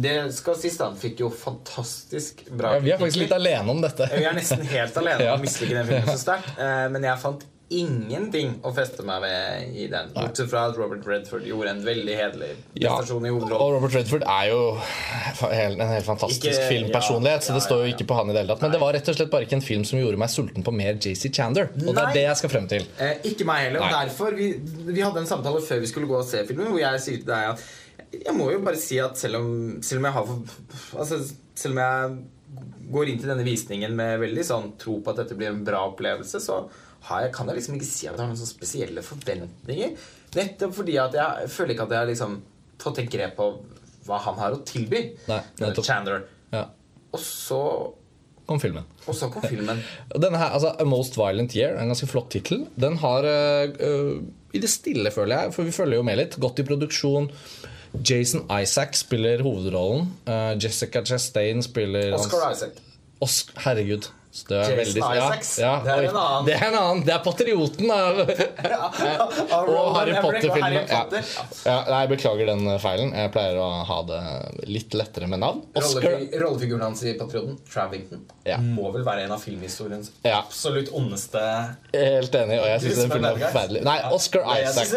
[0.02, 0.88] det skal sies, da.
[0.90, 4.08] Den fikk jo fantastisk bra Ja, vi er faktisk litt alene om dette.
[4.12, 6.58] Vi er nesten helt alene om å mislike den filmen så sterkt.
[6.58, 10.10] eh, Men jeg fant ingenting å feste meg ved i den.
[10.14, 12.48] Bortsett fra at Robert Redford gjorde en veldig hederlig
[12.80, 13.60] Ja, prestasjon hovedrollen.
[13.60, 13.74] og.
[13.76, 14.60] Robert Redford er jo
[15.50, 17.96] en helt fantastisk Ikke- filmpersonlighet, så ja, det står jo ja, ja.
[17.96, 18.62] ikke på han i det hele tatt.
[18.62, 20.72] Men det var rett og slett bare ikke en film som gjorde meg sulten på
[20.72, 21.68] mer JC Chander.
[21.86, 22.86] Og det er det jeg skal frem til.
[22.98, 23.80] Eh, ikke meg heller.
[23.84, 24.06] Og Nei.
[24.06, 24.48] derfor vi,
[24.88, 27.26] vi hadde en samtale før vi skulle gå og se filmen, hvor jeg sier til
[27.26, 27.68] deg at
[28.24, 29.48] jeg må jo bare si at selv om,
[29.82, 30.26] selv om jeg har
[30.96, 31.18] altså,
[31.54, 32.18] Selv om jeg
[32.90, 35.82] går inn til denne visningen med veldig sånn tro på at dette blir en bra
[35.90, 36.62] opplevelse, så
[37.08, 39.92] jeg, kan jeg liksom ikke si at jeg har noen sånne spesielle forventninger.
[40.36, 42.34] Nettopp fordi at jeg føler ikke at jeg har liksom
[42.82, 43.46] fått et grep på
[44.08, 45.04] hva han har å tilby.
[45.28, 45.40] Nei.
[45.84, 46.26] Chandler.
[46.52, 46.66] Ja,
[47.12, 47.60] Og så,
[48.48, 48.84] Kom filmen.
[49.06, 49.80] og så kom filmen.
[50.24, 52.66] Denne her, altså A Most Violent Year, en ganske flott tittel.
[52.80, 54.22] Den har øh,
[54.56, 56.38] I det stille, føler jeg, for vi følger jo med litt.
[56.40, 57.28] gått i produksjon.
[58.04, 60.10] Jason Isaac spiller hovedrollen.
[60.28, 62.80] Uh, Jessica Chastain spiller Oscar Isaac.
[63.24, 64.08] Oscar, herregud.
[64.38, 65.50] Så Det er Jason veldig, Isaacs.
[65.62, 66.46] Ja, Det er en annen.
[66.48, 67.02] Det er en annen.
[67.08, 68.20] Det er patrioten av
[69.68, 70.86] Og Harry Potter-filmen.
[70.88, 71.24] Potter.
[71.34, 71.68] Ja.
[71.68, 73.12] Ja, nei, jeg beklager den eh, feilen.
[73.16, 74.20] Jeg pleier å ha det
[74.70, 75.62] litt lettere med navn.
[75.78, 78.56] Oscar Rollefiguren hans i Patrioten, Travington, Ja.
[78.62, 80.38] må vel være en av filmhistoriens Ja.
[80.40, 81.40] absolutt ondeste
[81.92, 83.82] Helt enig, og jeg syns den filmen er forferdelig.
[83.84, 84.88] Nei, Oscar Isaac.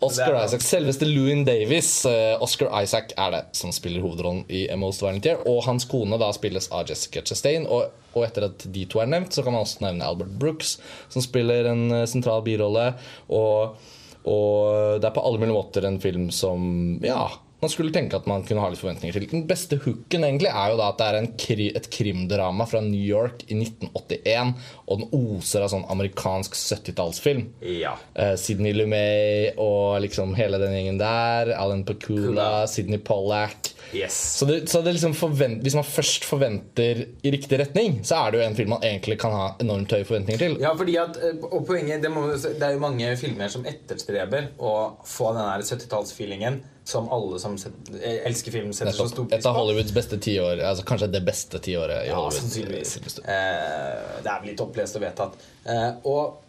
[0.00, 4.76] Oscar Isaac, Selveste Louin Davis, eh, Oscar Isaac, er det som spiller hovedrollen i A
[4.76, 7.66] Most Volunteer, Og hans kone da spilles av Jessica Chastain.
[7.66, 10.76] Og, og etter at de to er nevnt, så kan man også nevne Albert Brooks,
[11.12, 12.90] som spiller en eh, sentral birolle.
[13.36, 13.76] Og,
[14.24, 17.28] og det er på alle mulige måter en film som Ja,
[17.60, 19.26] man skulle tenke at man kunne ha litt forventninger til.
[19.30, 22.80] Den beste hooken egentlig er jo da at det er en kri, et krimdrama fra
[22.84, 24.54] New York i 1981,
[24.86, 27.44] og den oser av sånn amerikansk 70-tallsfilm.
[27.66, 27.96] Ja.
[28.16, 31.52] Uh, Sidney Lumet og liksom hele den gjengen der.
[31.58, 33.74] Alan Pakula, Sidney Pollack.
[33.92, 34.16] Yes.
[34.38, 38.30] Så, det, så det liksom forvent, Hvis man først forventer i riktig retning, så er
[38.30, 40.58] det jo en film man egentlig kan ha enormt høye forventninger til.
[40.62, 44.52] Ja, fordi at, eh, og poenget, det, må, det er jo mange filmer som etterstreber
[44.62, 44.74] å
[45.06, 47.54] få den 70-tallsfeelingen som alle som
[48.00, 49.40] eh, elsker film, setter så stor pris på.
[49.40, 49.56] Et av.
[49.56, 50.60] Hollywoods beste tiår.
[50.66, 52.38] Altså kanskje det beste tiåret i Ja, Hollywood.
[52.42, 53.18] sannsynligvis.
[53.22, 55.38] Eh, det er vel litt opplest og vedtatt.
[55.70, 56.40] Eh, og,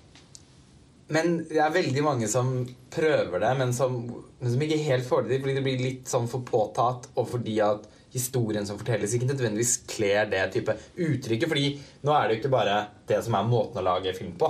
[1.12, 2.51] men det er veldig mange som
[2.95, 3.97] prøver det, men som,
[4.39, 7.27] men som ikke helt får det til, fordi det blir litt sånn for påtatt, og
[7.34, 11.47] fordi at historien som fortelles, ikke nødvendigvis kler det type uttrykket.
[11.47, 11.67] fordi
[12.04, 12.77] nå er det jo ikke bare
[13.08, 14.49] det som er måten å lage film på.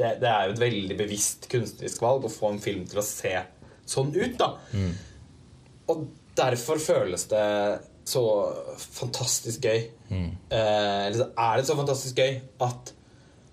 [0.00, 3.04] Det, det er jo et veldig bevisst kunstnerisk valg å få en film til å
[3.04, 3.34] se
[3.92, 4.38] sånn ut.
[4.40, 4.54] da.
[5.92, 6.06] Og
[6.38, 7.44] derfor føles det
[8.08, 8.22] så
[8.80, 9.84] fantastisk gøy.
[10.10, 12.92] Eh, eller så er det så fantastisk gøy at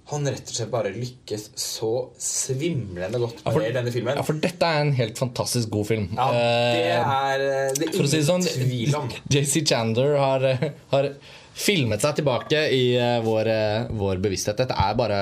[0.10, 4.15] han rett og slett bare lykkes så svimlende godt med for- det i denne filmen.
[4.17, 6.08] Ja, for dette er en helt fantastisk god film.
[6.17, 9.12] Ja, det Eh, er eh, det er For å si sånn, tvil om.
[9.30, 11.12] JC Chandler har, eh, har
[11.54, 12.84] filmet seg tilbake i
[13.21, 13.52] vår,
[14.02, 14.58] vår bevissthet.
[14.63, 15.21] Dette er bare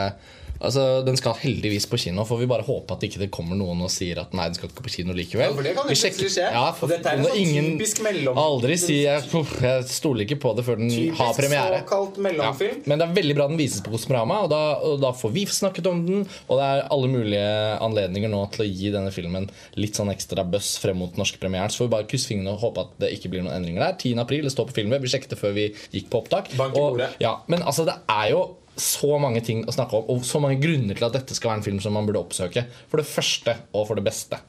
[0.62, 2.24] Altså, Den skal heldigvis på kino.
[2.26, 4.70] Får vi bare håpe at ikke det kommer noen og sier at nei, den skal
[4.70, 5.50] ikke på kino likevel.
[5.52, 6.48] Ja, for det kan Vi sjekker- skje.
[6.52, 9.24] Ja, for, Og dette er en sånn sånn typisk mellom- Aldri si jeg,
[9.62, 11.84] jeg stoler ikke på det før den har Typisk premiere.
[11.84, 12.82] såkalt Ja, mellomfilm.
[12.88, 15.46] men det er veldig bra den vises på Kosmorama, og da, og da får vi
[15.46, 16.28] snakket om den.
[16.50, 20.44] Og det er alle mulige anledninger nå til å gi denne filmen litt sånn ekstra
[20.50, 21.70] buzz frem mot den norske premieren.
[21.70, 23.94] Så får vi bare krysse fingrene og håpe at det ikke blir noen endringer der.
[23.98, 24.20] 10.
[24.20, 25.02] april, det står på filmen.
[25.02, 26.48] Vi sjekket det før vi gikk på opptak.
[26.76, 30.42] Og, ja, men altså, det er jo så mange ting å snakke om, og så
[30.44, 32.66] mange grunner til at dette skal være en film som man burde oppsøke.
[32.92, 34.40] For det første og for det beste.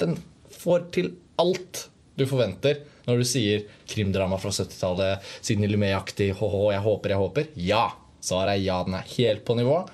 [0.00, 0.16] Den
[0.56, 1.86] får til alt
[2.16, 7.52] du forventer når du sier krimdrama fra 70-tallet, Sidney Lumet-aktig, hå-hå, jeg håper, jeg håper.
[7.68, 7.84] Ja!
[8.26, 9.84] Svaret er ja, den er helt på nivå.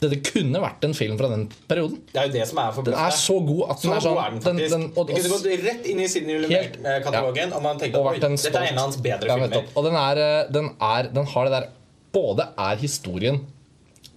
[0.00, 1.98] Dette kunne vært en film fra den perioden.
[2.08, 4.20] Det er jo det som er Den er så god at den Så er sånn
[4.20, 4.72] er den den, faktisk.
[4.72, 8.54] den, og, det kunne gått rett inn i Sidney Lumet-katalogen og man tenkte og dette
[8.54, 9.68] er en av hans bedre Ja, filmer.
[9.74, 11.68] Og den, er, eh, den, er, den har det der
[12.14, 13.40] Både er historien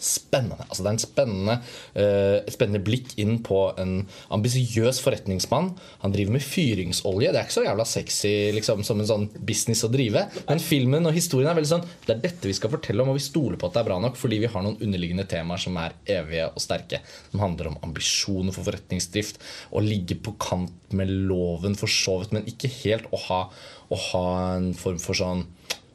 [0.03, 0.65] spennende.
[0.67, 1.55] Altså Det er en spennende,
[1.95, 3.95] uh, et spennende blikk inn på en
[4.35, 5.71] ambisiøs forretningsmann.
[6.03, 7.31] Han driver med fyringsolje.
[7.31, 10.25] Det er ikke så jævla sexy liksom, som en sånn business å drive.
[10.49, 13.19] Men filmen og historien er veldig sånn Det er dette vi skal fortelle om, og
[13.19, 15.77] vi stoler på at det er bra nok fordi vi har noen underliggende temaer som
[15.81, 17.01] er evige og sterke.
[17.31, 19.41] Som handler om ambisjoner for forretningsdrift.
[19.71, 23.41] Å ligge på kant med loven for så vidt, men ikke helt å ha,
[23.89, 24.27] å ha
[24.57, 25.47] en form for sånn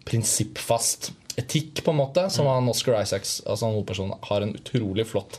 [0.08, 5.06] prinsippfast etikk, på en måte, som han Oscar Isaacs, altså han hovedpersonen, har en utrolig
[5.06, 5.38] flott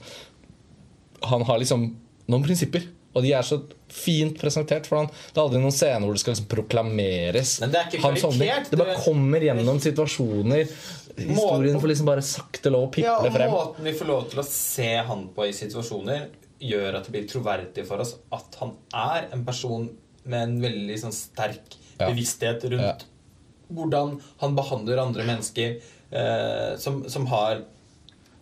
[1.27, 1.89] Han har liksom
[2.29, 2.85] noen prinsipper,
[3.17, 3.57] og de er så
[3.91, 4.85] fint presentert.
[4.87, 7.55] For han, det er aldri noen scene hvor det skal liksom proklameres.
[7.63, 10.75] Men det er ikke karikert han, Det bare kommer gjennom situasjoner.
[11.17, 13.55] Historien får liksom bare sakte lov å Ja, piple og frem.
[13.55, 17.27] Måten vi får lov til å se han på i situasjoner, gjør at det blir
[17.27, 19.89] troverdig for oss at han er en person
[20.29, 22.95] med en veldig sånn sterk bevissthet rundt Ja.
[23.69, 25.77] Hvordan han behandler andre mennesker,
[26.11, 27.63] eh, som, som har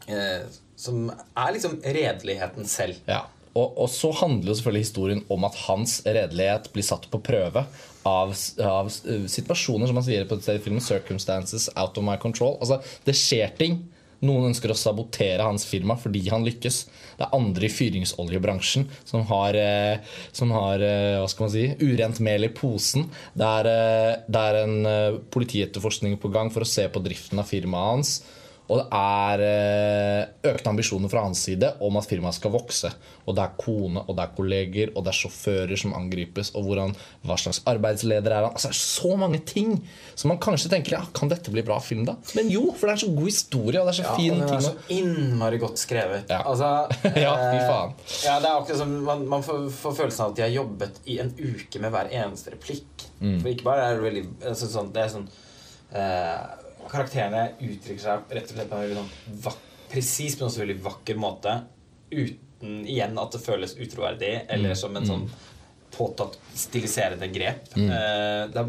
[0.08, 3.00] eh, Som er liksom redeligheten selv.
[3.10, 3.24] Ja.
[3.58, 7.64] Og, og så handler jo selvfølgelig historien om at hans redelighet blir satt på prøve
[8.06, 12.06] av, av uh, situasjoner, som han sier på et sted i filmen, 'circumstances out of
[12.06, 12.60] my control'.
[12.62, 13.80] Altså, Det skjer ting.
[14.26, 16.80] Noen ønsker å sabotere hans firma fordi han lykkes.
[17.20, 20.00] Det er andre i fyringsoljebransjen som har, eh,
[20.34, 23.08] som har eh, hva skal man si, urent mel i posen.
[23.38, 27.50] Det er, eh, det er en politietterforskning på gang for å se på driften av
[27.50, 28.18] firmaet hans.
[28.68, 32.90] Og det er eh, økte ambisjoner fra hans side om at firmaet skal vokse.
[33.28, 36.52] Og det er kone, og det er kolleger, og det er sjåfører som angripes.
[36.58, 36.92] Og hvordan,
[37.28, 38.52] hva slags arbeidsleder er han?
[38.58, 39.78] Altså, det er så mange ting
[40.18, 42.18] som man kanskje tenker ja, kan dette bli bra film, da?
[42.36, 44.36] Men jo, for det er en så god historie, og det er så Ja, fin
[44.36, 44.68] den er ting.
[44.68, 46.28] så innmari godt skrevet.
[46.32, 46.42] Ja.
[46.44, 46.74] Altså,
[47.28, 47.96] Ja, fy eh, faen.
[48.26, 51.02] Ja, det er akkurat som Man, man får, får følelsen av at de har jobbet
[51.08, 53.08] i en uke med hver eneste replikk.
[53.22, 53.40] Mm.
[53.42, 55.28] For ikke bare er det veldig altså, sånn, Det er sånn
[55.96, 59.58] eh, Karakterene uttrykker seg rett og slett på en veldig sånn
[59.92, 61.54] presis, men også veldig vakker måte.
[62.12, 64.76] Uten igjen at det føles utroverdig, eller Mm.
[64.80, 65.30] som en sånn
[65.98, 67.70] påtatt stiliserende grep.
[67.76, 67.88] Mm.
[68.54, 68.68] det er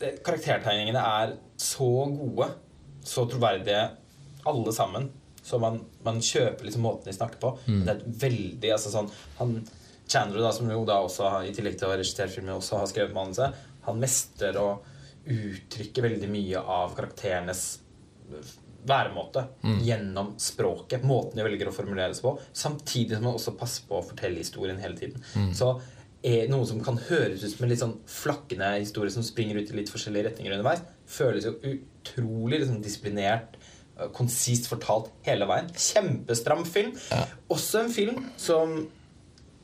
[0.00, 2.48] det, karaktertegningene er så gode,
[3.04, 3.90] så troverdige,
[4.46, 5.10] alle sammen.
[5.44, 7.50] Så man, man kjøper liksom måten de snakker på.
[7.66, 9.54] Det er et veldig altså sånn han,
[10.10, 12.80] Chandler, da, som jo da også har, i tillegg til å ha regissert filmen, også
[12.80, 13.54] har skrevet manuset,
[13.86, 14.80] han mestrer å
[15.26, 17.64] uttrykke veldig mye av karakterenes
[18.86, 19.44] væremåte
[19.84, 21.02] gjennom språket.
[21.04, 22.38] Måten de velger å formulere seg på.
[22.52, 25.20] Samtidig som man også passer på å fortelle historien hele tiden.
[25.56, 25.74] Så
[26.22, 29.70] er noe som kan høres ut som en litt sånn flakkende historie som springer ut
[29.70, 33.56] i litt forskjellige retninger underveis, føles jo utrolig liksom, disiplinert,
[33.98, 35.70] øh, konsist fortalt hele veien.
[35.72, 36.92] Kjempestram film.
[37.48, 38.88] Også en film som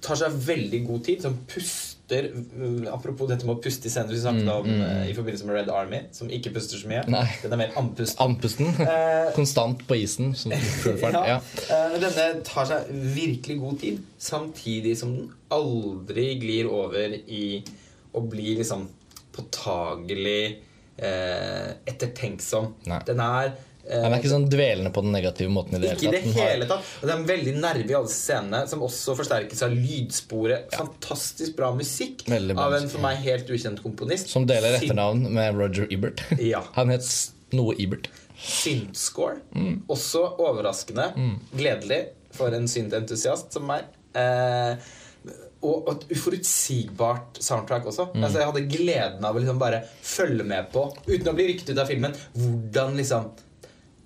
[0.01, 4.13] tar seg veldig god tid, som puster øh, Apropos dette med å puste i scener
[4.15, 7.03] vi snakket om øh, i forbindelse med Red Army, som ikke puster så mye.
[7.11, 7.25] Nei.
[7.43, 8.21] Den er mer andpusten.
[8.23, 8.71] Andpusten.
[8.85, 10.35] Eh, Konstant på isen.
[10.39, 11.25] Som ja.
[11.35, 11.39] Ja.
[11.67, 17.63] eh, denne tar seg virkelig god tid, samtidig som den aldri glir over i
[18.17, 18.87] å bli liksom
[19.37, 20.63] påtagelig
[20.97, 22.71] eh, ettertenksom.
[22.89, 23.01] Nei.
[23.09, 23.53] Den er
[23.91, 26.67] Han er ikke sånn dvelende på den negative måten i det Ikke i det hele
[26.69, 26.89] tatt.
[27.01, 30.69] Og det er en veldig nerve i alle scenene, som også forsterkes av lydsporet.
[30.75, 34.31] Fantastisk bra musikk av en for meg helt ukjent komponist.
[34.33, 36.25] Som deler etternavn med Roger Ebert.
[36.47, 36.63] Ja.
[36.77, 37.07] Han het
[37.57, 38.11] noe Ebert.
[38.37, 39.39] synth-score.
[39.57, 39.81] Mm.
[39.91, 41.09] Også overraskende.
[41.57, 42.03] Gledelig
[42.37, 43.87] for en synth-entusiast som meg.
[44.17, 44.77] Eh,
[45.67, 48.11] og et uforutsigbart soundtrack også.
[48.13, 48.25] Mm.
[48.27, 51.73] Altså Jeg hadde gleden av å liksom bare følge med på, uten å bli ryktet
[51.75, 53.33] ut av filmen, hvordan liksom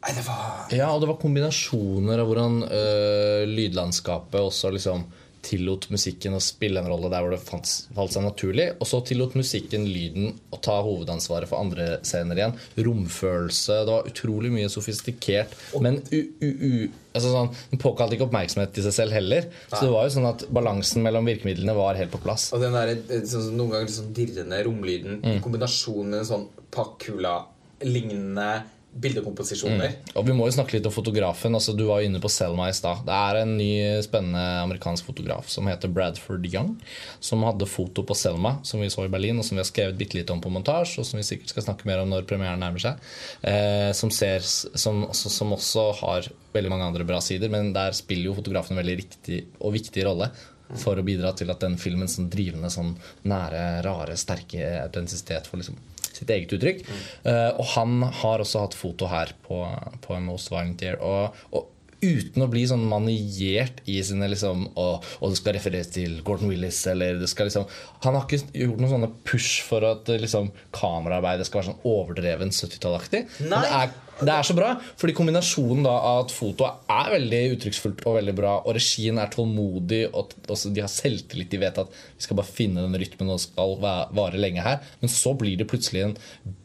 [0.01, 5.05] Nei, det var Ja, og det var kombinasjoner av hvordan øh, lydlandskapet også liksom
[5.41, 8.67] tillot musikken å spille en rolle der hvor det falt seg naturlig.
[8.77, 12.53] Og så tillot musikken lyden å ta hovedansvaret for andre scener igjen.
[12.77, 13.79] Romfølelse.
[13.89, 15.55] Det var utrolig mye sofistikert.
[15.81, 16.73] Men u, u, u,
[17.17, 19.49] altså sånn, den påkalte ikke oppmerksomhet til seg selv heller.
[19.73, 22.51] Så det var jo sånn at balansen mellom virkemidlene var helt på plass.
[22.53, 25.39] Og den der, eh, sånn, noen ganger sånn dirrende romlyden Mm.
[25.39, 28.51] i kombinasjon med en sånn Pakula-lignende
[28.91, 29.93] bildekomposisjoner.
[30.19, 31.55] Og vi må jo snakke litt om fotografen.
[31.55, 33.05] altså Du var jo inne på Selma i stad.
[33.07, 33.71] Det er en ny,
[34.03, 36.75] spennende amerikansk fotograf som heter Bradford Young.
[37.23, 39.99] Som hadde foto på Selma, som vi så i Berlin, og som vi har skrevet
[40.01, 42.63] bitte litt om på montasje, og som vi sikkert skal snakke mer om når premieren
[42.63, 43.11] nærmer seg.
[43.47, 48.33] Eh, som, ser, som, som også har veldig mange andre bra sider, men der spiller
[48.33, 50.33] jo fotografen en veldig riktig og viktig rolle.
[50.79, 52.93] For å bidra til at den filmen sånn drivende, sånn
[53.27, 55.81] nære, rare, sterke autentisitet får liksom
[56.21, 56.85] sitt eget uttrykk.
[57.25, 59.63] Eh, og han har også hatt foto her på,
[60.05, 61.01] på Most Violent Year.
[61.01, 61.69] Og, og
[62.03, 66.49] uten å bli sånn maniert i sine liksom Og, og det skal refereres til Gordon
[66.53, 67.67] Willis, eller det skal liksom
[68.05, 72.55] Han har ikke gjort noen sånne push for at liksom kameraarbeidet skal være sånn overdreven
[72.57, 73.27] 70-tallaktig.
[73.47, 77.39] Men det er det er så bra, fordi kombinasjonen da av at fotoet er veldig
[77.55, 81.49] uttrykksfullt og veldig bra, og regien er tålmodig, og de har selvtillit.
[81.49, 81.89] De vet at
[82.19, 84.83] vi skal bare finne den rytmen, og skal va- vare lenge her.
[85.01, 86.13] Men så blir det plutselig en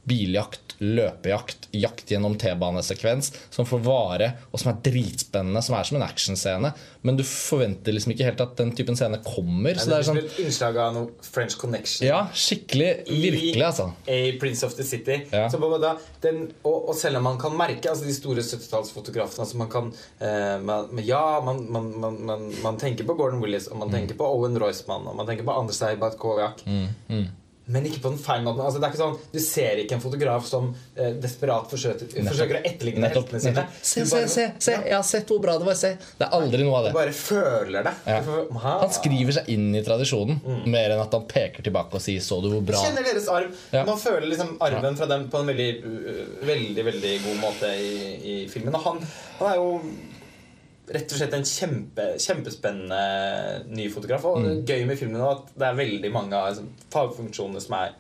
[0.03, 5.97] biljakt, løpejakt, jakt gjennom T-banesekvens som får vare, og som er dritspennende, som er som
[5.99, 6.73] en actionscene.
[7.05, 9.78] Men du forventer liksom ikke helt at den typen scene kommer.
[9.78, 12.07] Så det er sånn innslag av noe French Connection.
[12.07, 12.91] Ja, skikkelig.
[13.09, 13.91] Virkelig, altså.
[14.09, 15.21] I Prince of the City.
[15.32, 15.47] Ja.
[15.51, 15.86] Så på en
[16.21, 19.91] den, og, og selv om man kan merke altså de store 70-tallsfotografene altså man kan,
[20.19, 23.93] eh, man, Ja, man, man, man, man, man tenker på Gordon Willis, og man Mm.
[23.99, 26.63] tenker på Owen Roysman, og man tenker på Andrzej Batkoviak.
[27.68, 28.61] Men ikke på den feil måten.
[28.61, 32.59] Altså, det er ikke sånn, Du ser ikke en fotograf som eh, desperat forsøker, forsøker
[32.59, 33.32] å etterligne Nettopp.
[33.32, 33.53] heltene sine.
[33.55, 33.80] nettopp.
[33.82, 34.82] Se, se, bare- se, Ja.
[34.86, 35.74] Jeg har sett hvor bra det var.
[35.80, 35.97] Se.
[36.20, 36.91] Det er aldri noe av det.
[36.93, 37.93] Du bare føler det.
[38.05, 38.22] Ja.
[38.22, 42.20] Får- Han skriver seg inn i tradisjonen mer enn at han peker tilbake og sier
[42.22, 42.86] 'så du hvor bra'?
[42.86, 43.49] kjenner deres arv.
[43.74, 43.84] Ja.
[43.86, 45.84] Man føler liksom arven fra dem på en veldig,
[46.45, 48.76] veldig veldig god måte i, i filmen.
[48.76, 48.99] Og han,
[49.39, 49.82] han er jo
[50.91, 54.25] rett og slett en kjempe, kjempespennende ny fotograf.
[54.25, 54.65] Og Mm.
[54.65, 57.93] gøy med filmen at det er veldig mange av liksom, fagfunksjonene som er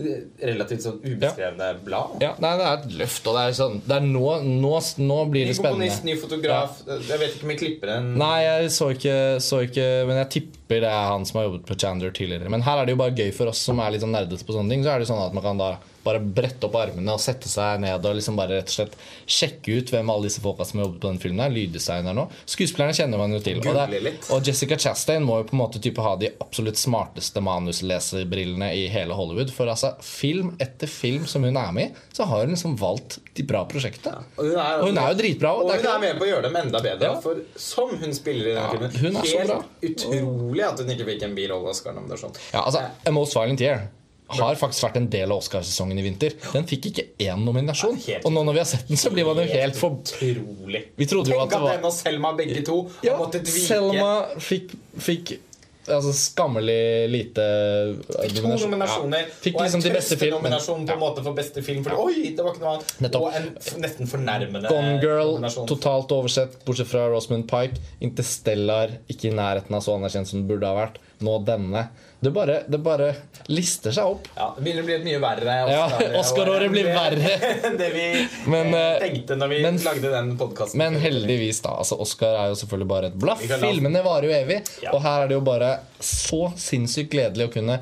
[0.00, 2.22] eh, relativt sånn ubeskrevne blad.
[2.22, 4.70] Ja, nei, Det er et løft, og det er sånn Det er nå, nå,
[5.04, 6.04] nå blir Ny det spennende.
[6.04, 6.78] ny fotograf.
[6.86, 10.30] Jeg vet ikke om jeg klipper en Nei, jeg så ikke, så ikke Men jeg
[10.30, 12.48] tipper det er han som har jobbet på Chandler tidligere.
[12.48, 14.54] Men her er det jo bare gøy for oss som er litt sånn nerdete på
[14.56, 14.84] sånne ting.
[14.84, 17.80] Så er det sånn at man kan da bare brette opp armene og sette seg
[17.82, 18.96] ned og liksom bare rett og slett
[19.30, 21.54] sjekke ut hvem alle disse folka som har jobbet på den filmen er.
[21.54, 22.26] Lyddesigneren nå.
[22.48, 23.60] Skuespillerne kjenner man jo til.
[23.60, 27.42] Og, det og Jessica Chastain må jo på en måte type ha de absolutt smarteste
[27.44, 29.52] manusleserbrillene i hele Hollywood.
[29.54, 33.18] For altså, film etter film som hun er med i, så har hun liksom valgt
[33.36, 34.24] de bra prosjektene.
[34.36, 35.54] Og hun er, Og hun er jo dritbra.
[35.56, 37.12] Og hun er med på å gjøre dem enda bedre.
[37.12, 37.20] Ja.
[37.22, 41.36] For som hun spiller i den Ja, filmen Helt utrolig at hun ikke fikk en
[41.38, 42.36] birolle-Oscar-nominasjon.
[42.52, 43.88] Ja, altså, A Most Violent Year
[44.38, 46.34] har faktisk vært en del av Oscarsesongen i vinter.
[46.52, 47.96] Den fikk ikke én nominasjon.
[48.06, 50.84] Helt- Og nå når vi har sett den, så blir man jo helt for Utrolig.
[50.96, 53.46] Vi trodde jo Tenk at det at den og Selma begge to Ja, har måttet
[53.48, 53.66] vike.
[53.66, 55.38] Selma fikk, fikk
[55.90, 57.44] altså, skammelig lite
[58.06, 61.36] Fikk to nominasjoner Ja, Fikk og liksom en de beste trøstenominasjon på en måte for
[61.38, 61.82] beste film.
[61.84, 63.22] Fordi, oi, det var ikke noe annet Nettopp.
[63.26, 65.34] Og en nesten fornærmende Gone Girl,
[65.70, 67.80] totalt oversett, bortsett fra Rosamund Pike.
[68.00, 71.00] Interstellar, ikke i nærheten av så anerkjent som det burde ha vært.
[71.20, 71.88] Nå denne.
[72.20, 73.06] Det bare, det bare
[73.48, 74.26] lister seg opp.
[74.36, 77.30] Ja, Det begynner å bli et mye verre Ja, Oscar- Oscar-året blir verre.
[77.64, 78.04] enn det vi
[78.52, 80.76] Men, eh, eh, tenkte når vi men- lagde den podkasten.
[80.82, 81.70] Men heldigvis, da.
[81.80, 83.40] altså Oscar er jo selvfølgelig bare et blaff.
[83.40, 84.60] Filmene varer jo evig.
[84.84, 84.92] Ja.
[84.92, 87.80] Og her er det jo bare så sinnssykt gledelig å kunne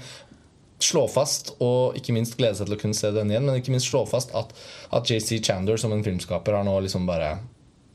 [0.78, 3.72] slå fast, og ikke minst glede seg til å kunne se den igjen, men ikke
[3.74, 4.52] minst slå fast at,
[4.94, 7.38] at JC Chandler som en filmskaper har nå liksom bare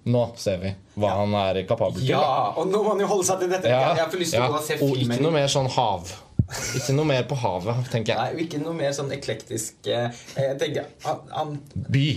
[0.03, 0.69] Nå ser vi
[0.99, 2.09] hva han er kapabel til.
[2.09, 3.69] Ja, og nå må han jo holde seg til dette.
[3.71, 4.49] Ja, jeg får lyst til ja.
[4.51, 6.11] å se og Og ikke noe mer sånn hav.
[6.77, 8.19] Ikke noe mer på havet, tenker jeg.
[8.35, 11.53] Nei, ikke noe mer sånn eklektisk eh, Jeg tenker han, han
[11.89, 12.07] By.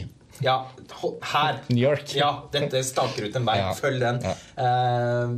[0.45, 0.57] Ja,
[1.33, 1.61] her.
[1.71, 2.11] New York.
[2.19, 3.55] Ja, dette staker ut en vei.
[3.63, 3.71] Ja.
[3.79, 4.19] Følg den.
[4.21, 4.35] Ja.
[4.61, 5.37] Eh,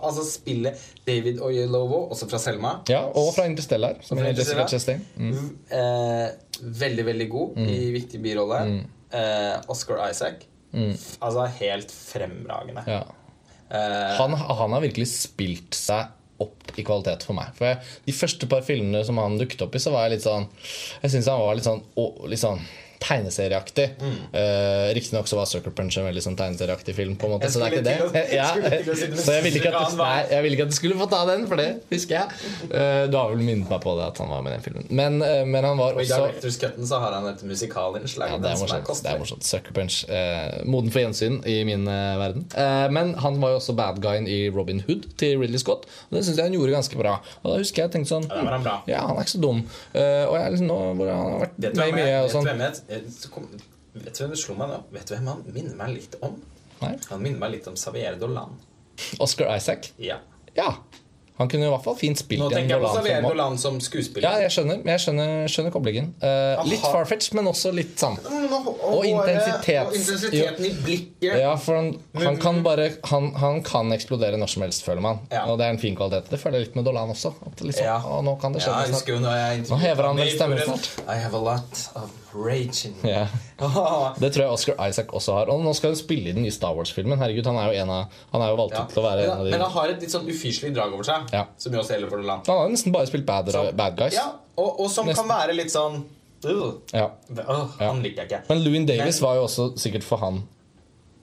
[0.00, 2.70] altså spillet David Oyelowo, også fra Selma.
[2.88, 4.64] Ja, og fra Interstellar, som er Jessica.
[4.70, 5.02] Chastain.
[5.20, 5.50] Mm.
[5.68, 8.62] Eh, veldig, veldig god i viktig birolle.
[9.12, 10.46] eh, Oscar Isaac.
[11.20, 12.86] Altså helt fremragende.
[12.88, 13.02] Ja.
[13.70, 16.08] Eh, Han, han har virkelig spilt seg
[16.40, 17.52] opp i kvalitet for meg.
[17.58, 20.26] For jeg, De første par filmene som han dukket opp i, så var jeg litt
[20.26, 20.46] sånn
[21.02, 22.62] Jeg syns han var litt sånn, å, litt sånn
[23.00, 23.86] tegneserieaktig.
[24.00, 24.16] Mm.
[24.34, 27.16] Uh, Riktignok så var Sucker Punch en veldig sånn tegneserieaktig film.
[27.16, 27.96] på en måte Så det er ikke det.
[28.04, 28.48] å- Ja.
[28.54, 32.16] Så jeg ville ikke, vil ikke at du skulle få ta den, for det husker
[32.18, 32.28] jeg.
[32.70, 34.86] Uh, du har vel minnet meg på det at han var med i den filmen.
[34.90, 38.34] Men, uh, men han var og i også Directors Cutten så har han et musikalinnslag.
[38.34, 39.02] ja, det er morsomt.
[39.02, 39.44] Det er morsomt.
[39.48, 40.02] Sucker Punch.
[40.10, 42.44] Uh, moden for gjensyn i min verden.
[42.92, 45.86] Men han var jo også bad guyen i Robin Hood til Ridley Scott.
[46.10, 47.16] Og det syns jeg han gjorde ganske bra.
[47.42, 48.66] Og da husker jeg tenkte sånn Ja, han.
[48.90, 49.62] Ja, han er ikke så dum.
[49.94, 52.48] Og jeg liksom nå hvor han har vært med mye og sånn.
[52.90, 53.48] Eh, kom-
[53.94, 54.80] Vet du hvem det slo meg nå?
[54.94, 56.36] Vet du hvem han minner meg litt om?
[56.80, 56.92] Nei.
[57.10, 58.52] Han minner meg litt om Xavier Dolan.
[59.18, 59.90] Oscar Isaac.
[59.98, 60.20] Ja.
[60.54, 60.76] Ja.
[61.40, 63.22] Han kunne i hvert fall fint spilt Nå tenker jeg på Xavier.
[63.24, 64.26] Dolan som skuespiller.
[64.28, 66.10] Ja, jeg skjønner, jeg skjønner, skjønner koblingen.
[66.20, 68.18] Uh, litt farfetch, men også litt sånn
[68.52, 69.86] Og, Og intensitet.
[69.86, 71.36] og intensiteten i blikket.
[71.40, 71.90] Ja, for han,
[72.20, 75.20] han kan bare han, han kan eksplodere når som helst, føler man.
[75.32, 75.44] Ja.
[75.50, 76.30] Og det er en fin kvalitet.
[76.30, 77.32] Det føler jeg litt med Dolan også.
[77.60, 77.98] Liksom, Ja.
[78.00, 79.18] å, nå kan det skje Ja, jo
[79.74, 80.90] Nå hever han vel stemmen snart.
[81.08, 83.10] I have a lot of rage in me.
[83.10, 83.28] Yeah.
[84.22, 85.50] Det tror jeg Oscar Isaac også har.
[85.50, 87.18] Og nå skal han spille i den nye Star Wars-filmen.
[87.18, 89.30] Herregud, Han er jo en av Han er jo valgt ut til å være en
[89.34, 91.44] men, de men han har et litt sånn ufyselig drag over seg, Ja.
[91.58, 92.42] som gjør også hele for Dolan.
[92.46, 94.14] Han har nesten bare spilt bad, bad guys.
[94.14, 95.26] Ja, og, og som Nesten.
[95.26, 96.04] kan være litt sånn
[96.42, 97.10] Ja.
[97.46, 98.42] Oh, Han liker jeg ikke.
[98.48, 100.42] Men Louis Davis var jo også sikkert for han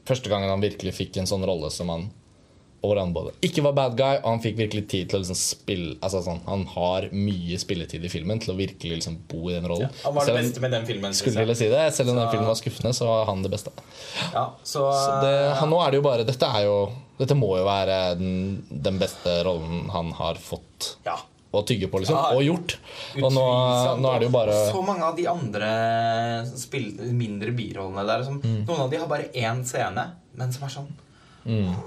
[0.08, 2.10] første gangen han virkelig fikk en sånn rolle som han
[2.88, 5.96] han både ikke var bad guy, og han fikk virkelig tid til å liksom spille
[6.00, 9.68] altså sånn, Han har mye spilletid i filmen til å virkelig liksom bo i den
[9.68, 9.90] rollen.
[10.04, 11.14] Han var det Selv om- beste med den filmen.
[11.14, 11.58] skulle jeg.
[11.58, 13.72] si det Selv om den filmen var skuffende, så var han det beste.
[14.34, 17.58] Ja, så, Så det, han, nå er det jo bare Dette er jo Dette må
[17.58, 21.18] jo være den, den beste rollen han har fått ja.
[21.62, 22.18] Å tygge på, liksom.
[22.38, 22.72] Og gjort.
[23.22, 23.46] Og nå,
[24.02, 25.70] nå er det jo bare Så mange av de andre
[26.58, 26.88] spill,
[27.18, 28.62] mindre birollene der som, Mm.
[28.68, 30.04] Noen av de har bare én scene,
[30.38, 30.90] men som er sånn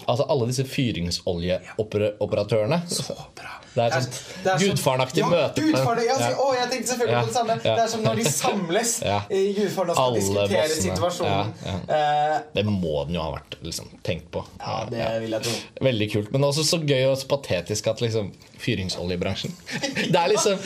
[0.09, 2.79] Altså alle disse fyringsoljeoperatørene.
[2.89, 3.51] så bra.
[3.71, 5.63] Det er sånn gudfaren-aktig ja, møte.
[5.63, 6.31] Gudfaren, ja, Ja.
[6.43, 7.57] Å, jeg tenkte selvfølgelig på det samme.
[7.63, 8.95] Det er som når de samles
[9.31, 10.83] i Gudfaren og skal Alle diskutere bossene.
[10.87, 11.53] situasjonen.
[11.87, 14.43] Eh, Det må den jo ha vært liksom, tenkt på.
[14.59, 15.55] ja, det vil jeg tro.
[15.87, 16.33] Veldig kult.
[16.35, 19.55] Men også så gøy og så patetisk at liksom fyringsoljebransjen
[20.13, 20.59] Det er liksom.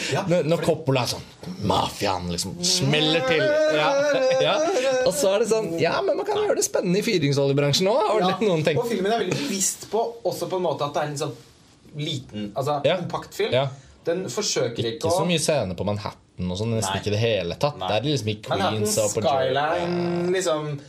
[0.48, 3.44] Når, Coppola er sånn Mafiaen liksom smeller til.
[3.76, 3.88] Ja,
[4.42, 4.55] ja.
[5.05, 8.14] Og så er det sånn Ja, men man kan gjøre det spennende i fyringsoljebransjen òg.
[8.24, 11.36] Og filmen er veldig bevisst på også på en måte at det er en sånn
[11.97, 12.97] liten, altså Ja.
[13.01, 13.53] kompakt film.
[13.53, 13.68] Ja.
[14.05, 17.01] Den forsøker ikke, Ikke så mye scener på Manhattan og sånn, nesten Nei.
[17.01, 17.78] ikke i det hele tatt.
[17.78, 17.88] Nei.
[17.88, 20.80] Det er liksom i Manhattan Queens Jer- Skyline liksom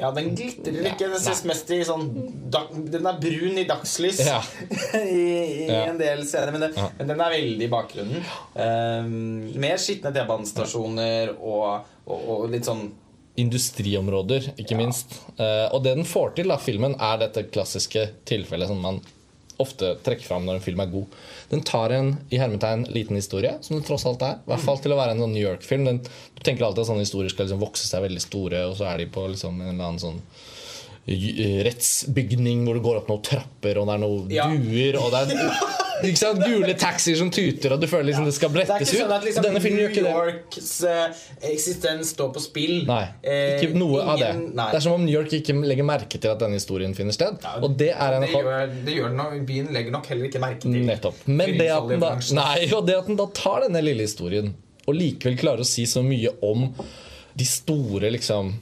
[0.00, 0.98] Ja, den glitrer ikke.
[1.12, 2.08] Den ses mest i sånn
[2.90, 4.40] Den er brun i dagslys Ja.
[4.98, 5.84] i, i Ja.
[5.92, 6.88] en del scener, men, det, Ja.
[6.98, 8.24] men den er veldig i bakgrunnen.
[8.56, 12.90] Um, mer skitne T-banestasjoner og, og, og litt sånn
[13.62, 15.12] industriområder, ikke minst.
[15.38, 19.00] Uh, og det den får til, da, filmen, er dette klassiske tilfellet som man
[19.62, 21.16] ofte trekker fram når en film er god.
[21.50, 24.38] Den tar en i hermetegn liten historie, som det tross alt er.
[24.42, 25.88] I hvert fall til å være en sånn New York-film.
[25.98, 29.02] Du tenker alltid at sånne historier skal liksom vokse seg veldig store, og så er
[29.02, 30.22] de på liksom en eller annen sånn
[31.08, 34.46] rettsbygning hvor det går opp noen trapper, og det er noen Ja.
[34.52, 35.52] duer, og det er
[36.08, 38.78] ikke sant, gule taxier som tuter, og du føler liksom det skal brettes ut.
[38.78, 40.12] Det er ikke sånn at liksom, Denne filmen gjør New ikke det.
[40.14, 42.76] Yorks eh, eksistens står på spill.
[42.86, 44.28] Nei, Eh, ikke noe av det.
[44.52, 44.68] Nei.
[44.70, 47.40] Det er som om New York ikke legger merke til at denne historien finner sted.
[47.42, 50.28] Ja, Og det er en det gjør, det gjør den, og byen legger nok heller
[50.30, 51.24] ikke merke til Nettopp.
[51.26, 54.54] Men det at, den da, nei, og det at den da tar denne lille historien
[54.88, 56.68] og likevel klarer å si så mye om
[57.38, 58.54] de store liksom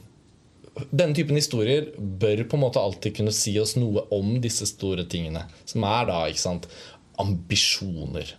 [0.91, 5.07] Denne typen historier bør på en måte alltid kunne si oss noe om disse store
[5.09, 5.45] tingene.
[5.65, 6.67] Som er da ikke sant,
[7.21, 8.33] ambisjoner.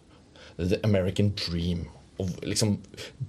[0.59, 1.87] The American dream.
[2.19, 2.73] Å liksom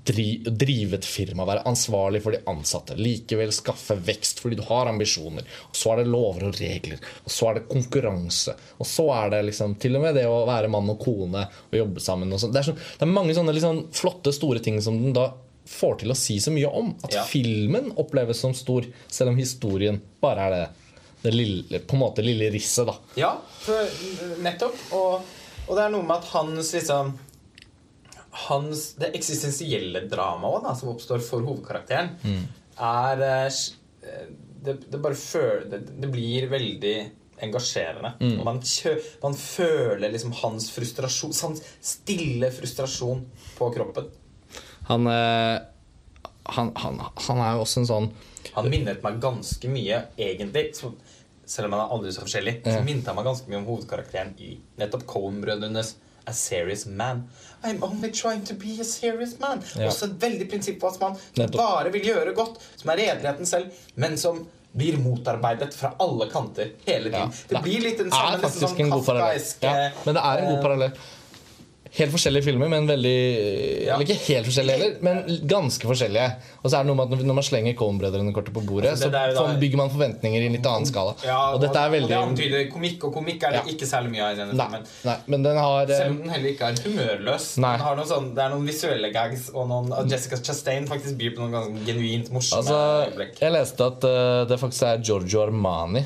[0.07, 2.95] dri, drive et firma, være ansvarlig for de ansatte.
[2.97, 5.45] Likevel skaffe vekst fordi du har ambisjoner.
[5.69, 7.03] Og så er det lover og regler.
[7.21, 8.55] Og så er det konkurranse.
[8.81, 11.77] Og så er det liksom til og med det å være mann og kone og
[11.77, 12.33] jobbe sammen.
[12.33, 12.55] Og sånn.
[12.55, 15.29] det, er så, det er mange sånne liksom flotte, store ting som den da
[15.69, 16.91] får til å si så mye om.
[17.05, 17.23] At Ja.
[17.29, 20.69] filmen oppleves som stor, selv om historien bare er det,
[21.23, 22.87] det lille, på en måte lille risset.
[22.89, 23.33] da Ja,
[24.41, 24.77] nettopp.
[24.95, 25.21] Og,
[25.67, 27.13] og det er noe med at hans liksom
[28.47, 32.43] hans, Det eksistensielle dramaet som oppstår for hovedkarakteren, Mm.
[32.79, 34.27] er eh,
[34.63, 37.11] det, det bare føler det, det blir veldig
[37.41, 38.13] engasjerende.
[38.19, 38.43] Mm.
[38.43, 43.21] Man, kjø, man føler liksom hans frustrasjon Hans stille frustrasjon
[43.57, 44.09] på kroppen.
[44.89, 45.59] Han, eh,
[46.55, 48.11] han, han, han er jo også en sånn
[48.55, 50.71] Han minnet meg ganske mye, egentlig.
[50.77, 50.91] Så,
[51.49, 54.35] selv om han er aldri så forskjellig, så minnet han meg ganske mye om hovedkarakteren
[54.41, 55.95] i nettopp Coen-brødrenes
[56.29, 57.29] a serious man.
[57.63, 59.63] I'm only trying to be a serious man.
[59.75, 59.87] Ja.
[59.89, 61.59] Også et veldig prinsippfast mann som Nettopp.
[61.61, 66.75] bare vil gjøre godt, som er redeligheten selv, men som blir motarbeidet fra alle kanter
[66.85, 67.31] hele tiden.
[67.49, 69.23] Det blir litt den samme sånn parallell.
[69.25, 70.99] kafkaiske Ja, men det er en god eh, parallell.
[71.97, 73.13] Helt forskjellige filmer, men veldig
[73.87, 73.95] Ja.
[73.95, 76.35] Eller ikke helt forskjellige heller, men ganske forskjellige.
[76.63, 79.17] Og så er det noe med at når man slenger Coen-brødrene-kortet på bordet, Altså, så
[79.17, 81.15] er da- bygger man forventninger i en litt annen skala.
[81.25, 83.73] Ja, og dette er og det komikk, og komikk er det Ja.
[83.73, 84.85] ikke særlig mye av i denne Nei, filmen.
[85.05, 87.47] nei, men den har eh, Selv om den heller ikke er humørløs.
[88.09, 91.51] Sånn, det er noen visuelle gags, og noen, og Jessica Chastain faktisk byr på noen
[91.51, 96.05] ganske genuint morsomme Altså, jeg leste at uh, det faktisk er Giorgio Armani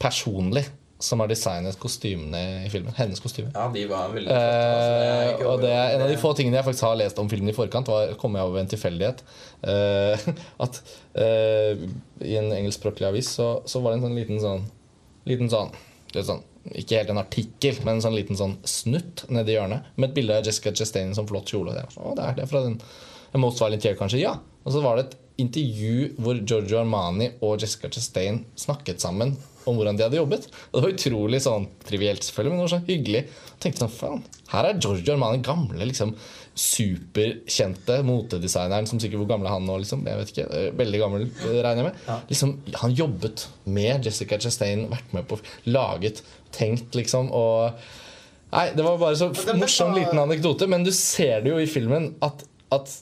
[0.00, 0.64] personlig
[1.02, 2.94] som har designet kostymene i filmen.
[2.96, 3.50] Hennes kostyme.
[3.54, 4.58] Ja, de var veldig flotte.
[4.72, 7.18] altså, det Eh, og det er en av de få tingene jeg faktisk har lest
[7.22, 9.22] om filmen i forkant, var, kom jeg over en tilfeldighet.
[9.62, 10.28] Uh,
[10.64, 10.78] at
[11.18, 11.82] uh,
[12.22, 14.64] i en engelskspråklig avis så, så var det en sånn liten sånn
[15.30, 15.68] Liten sånn,
[16.16, 16.40] sånn
[16.74, 20.40] Ikke helt en artikkel, men en sånn liten sånn snutt nedi hjørnet med et bilde
[20.40, 21.76] av Jessica Chastain i sånn flott kjole.
[21.78, 22.80] Jeg var sånn, Å, det er det fra den
[23.38, 24.18] Most Violent Year, kanskje?
[24.24, 24.34] Ja.
[24.66, 29.36] Og så var det et intervju hvor Giorgio Armani og Jessica Chastain snakket sammen
[29.66, 30.46] om hvordan de hadde jobbet.
[30.70, 33.24] Og det var utrolig sånn trivielt, selvfølgelig, men det var så hyggelig.
[33.52, 36.14] Jeg tenkte sånn, faen, Her er Giorgio Armani, gamle, liksom
[36.58, 40.04] superkjente motedesigneren som sikkert hvor gammel er han nå, liksom.
[40.08, 40.62] Jeg vet ikke.
[40.80, 42.02] Veldig gammel, eh, regner jeg med.
[42.32, 45.40] Liksom, han jobbet med Jessica Chastain, vært med på
[45.72, 46.20] Laget,
[46.52, 47.32] tenkt, liksom.
[47.32, 47.72] og
[48.52, 52.10] Nei, det var bare så morsom liten anekdote, men du ser det jo i filmen
[52.20, 52.44] at,
[52.74, 52.98] at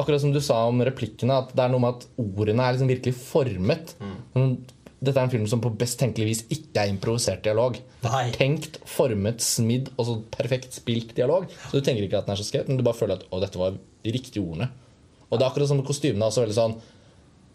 [0.00, 2.88] Akkurat som du sa om replikkene, at det er noe med at ordene er liksom
[2.88, 3.90] virkelig formet.
[4.00, 4.54] Mm.
[5.00, 7.78] Dette er en film som på best tenkelig vis ikke er improvisert dialog.
[8.04, 8.24] Nei.
[8.36, 11.46] Tenkt, formet, smidd og så perfekt spilt dialog.
[11.70, 13.40] Så du tenker ikke at den er så skrevet, men du bare føler at å,
[13.40, 14.68] dette var de riktige ordene.
[15.30, 16.26] Og det er akkurat som kostymene.
[16.26, 16.80] også veldig sånn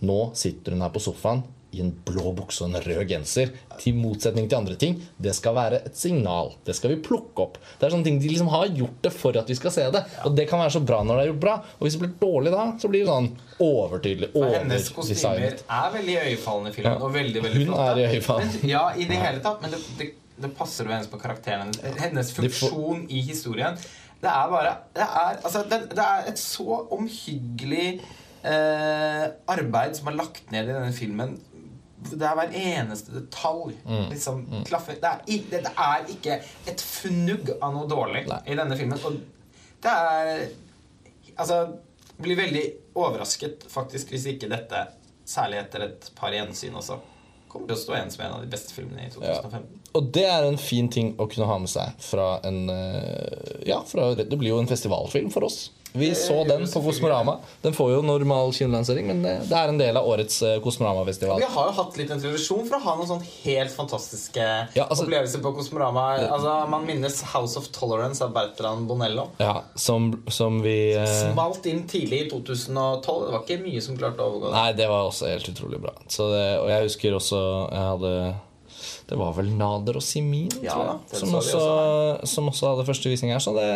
[0.06, 3.52] Nå sitter hun her på sofaen i en blå bukse og en rød genser.
[3.82, 4.96] Til motsetning til andre ting.
[5.22, 6.54] Det skal være et signal.
[6.66, 7.60] Det skal vi plukke opp.
[7.80, 10.04] Det er sånne ting De liksom har gjort det for at vi skal se det.
[10.26, 11.56] Og det kan være så bra når det er gjort bra.
[11.78, 13.30] Og hvis det blir dårlig da, så blir det sånn
[13.66, 14.32] overtydelig.
[14.34, 16.96] For hennes kostymer er veldig øyefallende i filmen.
[16.96, 17.04] Ja.
[17.06, 19.62] Og veldig, veldig Hun er i Men- Ja, i det hele tatt.
[19.62, 20.10] Men det, det,
[20.42, 22.32] det passer jo hennes på karakteren hennes.
[22.36, 23.78] Funksjon i historien.
[24.22, 28.00] Det er bare Det er, altså, det, det er et så omhyggelig
[28.46, 31.36] eh, arbeid som er lagt ned i denne filmen.
[31.96, 33.74] Det er hver eneste detalj.
[33.86, 34.10] Mm.
[34.12, 35.00] Liksom, klaffer.
[35.02, 36.38] Det, er, det, er ikke
[36.70, 38.42] et fnugg av noe dårlig Nei.
[38.52, 39.02] i denne filmen.
[39.08, 39.20] Og
[39.84, 40.48] det er
[41.36, 41.66] Altså,
[42.16, 42.62] blir veldig
[42.96, 44.86] overrasket faktisk hvis ikke dette,
[45.28, 46.96] særlig etter et par gjensyn også,
[47.52, 49.82] kommer til å stå igjen som en av de beste filmene i 2015.
[50.00, 53.82] Og det er en fin ting å kunne ha med seg fra en eh, Ja,
[53.88, 55.66] fra, det blir jo en festivalfilm for oss.
[55.96, 56.82] Vi så den på.
[56.86, 57.38] Kosmorama.
[57.64, 61.40] Den får jo normal kinolansering, men det, er en del av årets eh, Kosmorama-festival.
[61.42, 64.86] Vi har jo hatt litt en tradisjon for å ha noen sånn helt fantastiske Ja,
[64.90, 66.06] altså- opplevelser på Kosmorama.
[66.28, 69.30] Altså, Man minnes House of Tolerance av Bertrand Bonello.
[69.40, 73.26] Ja, som, som vi som Smalt inn tidlig i 2012.
[73.26, 74.56] Det var ikke mye som klarte å overgå det.
[74.58, 75.94] Nei, det var også helt utrolig bra.
[76.08, 77.42] Så det, og jeg husker også
[77.72, 78.14] jeg hadde
[79.10, 81.64] Det var vel Nader og Simin Ja, tror jeg, som, også,
[82.30, 83.44] som også hadde første visning her.
[83.44, 83.70] Så det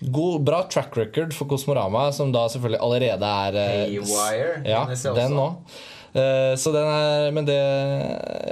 [0.00, 4.86] god, bra track record for Kosmorama, som da selvfølgelig allerede er eh, Haywire Ja,
[5.16, 5.76] den òg.
[6.14, 7.56] Så den er, men det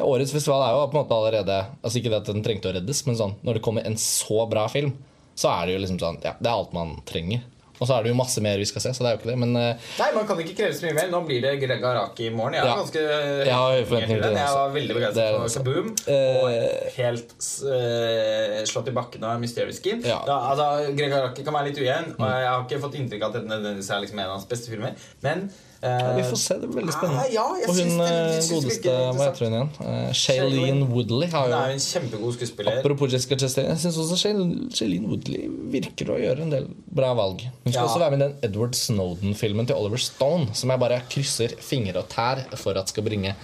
[0.02, 2.74] Årets festival er jo på en måte allerede Altså Ikke det at den trengte å
[2.74, 4.90] reddes, men sånn når det kommer en så bra film,
[5.38, 7.44] så er det jo liksom sånn Ja, det er alt man trenger.
[7.80, 9.30] Og så er det jo masse mer vi skal se, så det er jo ikke
[9.32, 9.38] det.
[9.42, 11.08] Men eh, Nei, man kan ikke kreve så mye mer.
[11.10, 12.54] Nå blir det Greg Araki i morgen.
[12.54, 12.76] Jeg, Ja.
[12.78, 14.36] ganske Jeg har ganske til den.
[14.38, 15.56] Jeg var veldig begeistret for.
[15.62, 15.88] Kaboom.
[16.06, 20.04] Eh, Og helt uh, slått i bakken av Mysterious Skin.
[20.06, 20.20] Ja.
[20.22, 20.30] Mm.
[20.30, 23.32] Da, altså, Greg Araki kan være litt ujevn, og jeg har ikke fått inntrykk av
[23.32, 24.96] at dette nødvendigvis er liksom en av hans beste filmer.
[25.26, 25.48] Men
[25.82, 27.22] Ja, vi får se, det blir veldig spennende.
[27.24, 29.70] Ah, ja, og hun det- jeg godeste Hva heter hun igjen?
[29.82, 32.78] Uh, Shailene Woodley har Hun jo er jo en kjempegod skuespiller.
[32.78, 37.10] Apropos Jessica Chastain, jeg syns også Shail- Shailene Woodley virker å gjøre en del bra
[37.18, 37.42] valg.
[37.72, 37.88] Hun skal Ja.
[37.88, 42.02] også være med i den Edward Snowden-filmen til Oliver Stone, som jeg bare krysser fingre
[42.02, 43.34] og tær for at skal bringe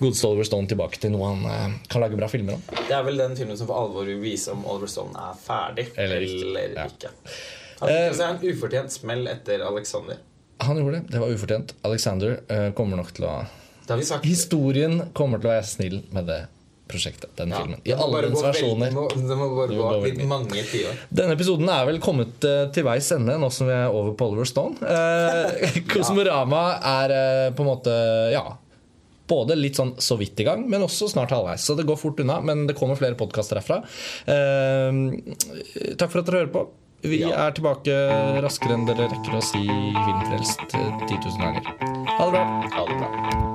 [0.00, 2.62] godeste Oliver Stone tilbake til noe han eh, kan lage bra filmer om.
[2.86, 5.88] Det er vel den filmen som for alvor vil vise om Oliver Stone er ferdig
[5.98, 6.68] Eller ikke.
[6.76, 6.86] Ja.
[6.86, 7.10] ikke.
[7.80, 10.16] Han fikk seg en ufortjent smell etter Alexander.
[10.60, 11.10] Han gjorde det.
[11.10, 11.74] Det var ufortjent.
[11.88, 13.34] Alexander eh, kommer nok til å.
[14.22, 16.42] Historien kommer til å være snill med det
[16.90, 17.82] prosjektet, den Ja, filmen.
[17.86, 18.90] I alle dens versjoner.
[19.14, 21.04] Det må, bare gå av litt mange tiår.
[21.08, 24.30] Denne episoden er vel kommet uh, til veis ende nå som vi er over på
[24.32, 24.76] Oliver Stone.
[24.90, 27.94] Uh, Kosmorama er uh, på en måte
[28.34, 28.42] ja,
[29.30, 31.64] både litt sånn så vidt i gang, men også snart halvveis.
[31.66, 33.80] Så det går fort unna, men det kommer flere podkaster herfra.
[34.26, 36.66] Eh, takk for at dere hører på.
[37.02, 37.46] Vi Ja.
[37.46, 37.94] er tilbake
[38.44, 41.64] raskere enn dere rekker å si filmfrelst eh, 10 000 ganger.
[42.18, 42.44] Ha det bra.
[42.74, 43.49] Ha det bra.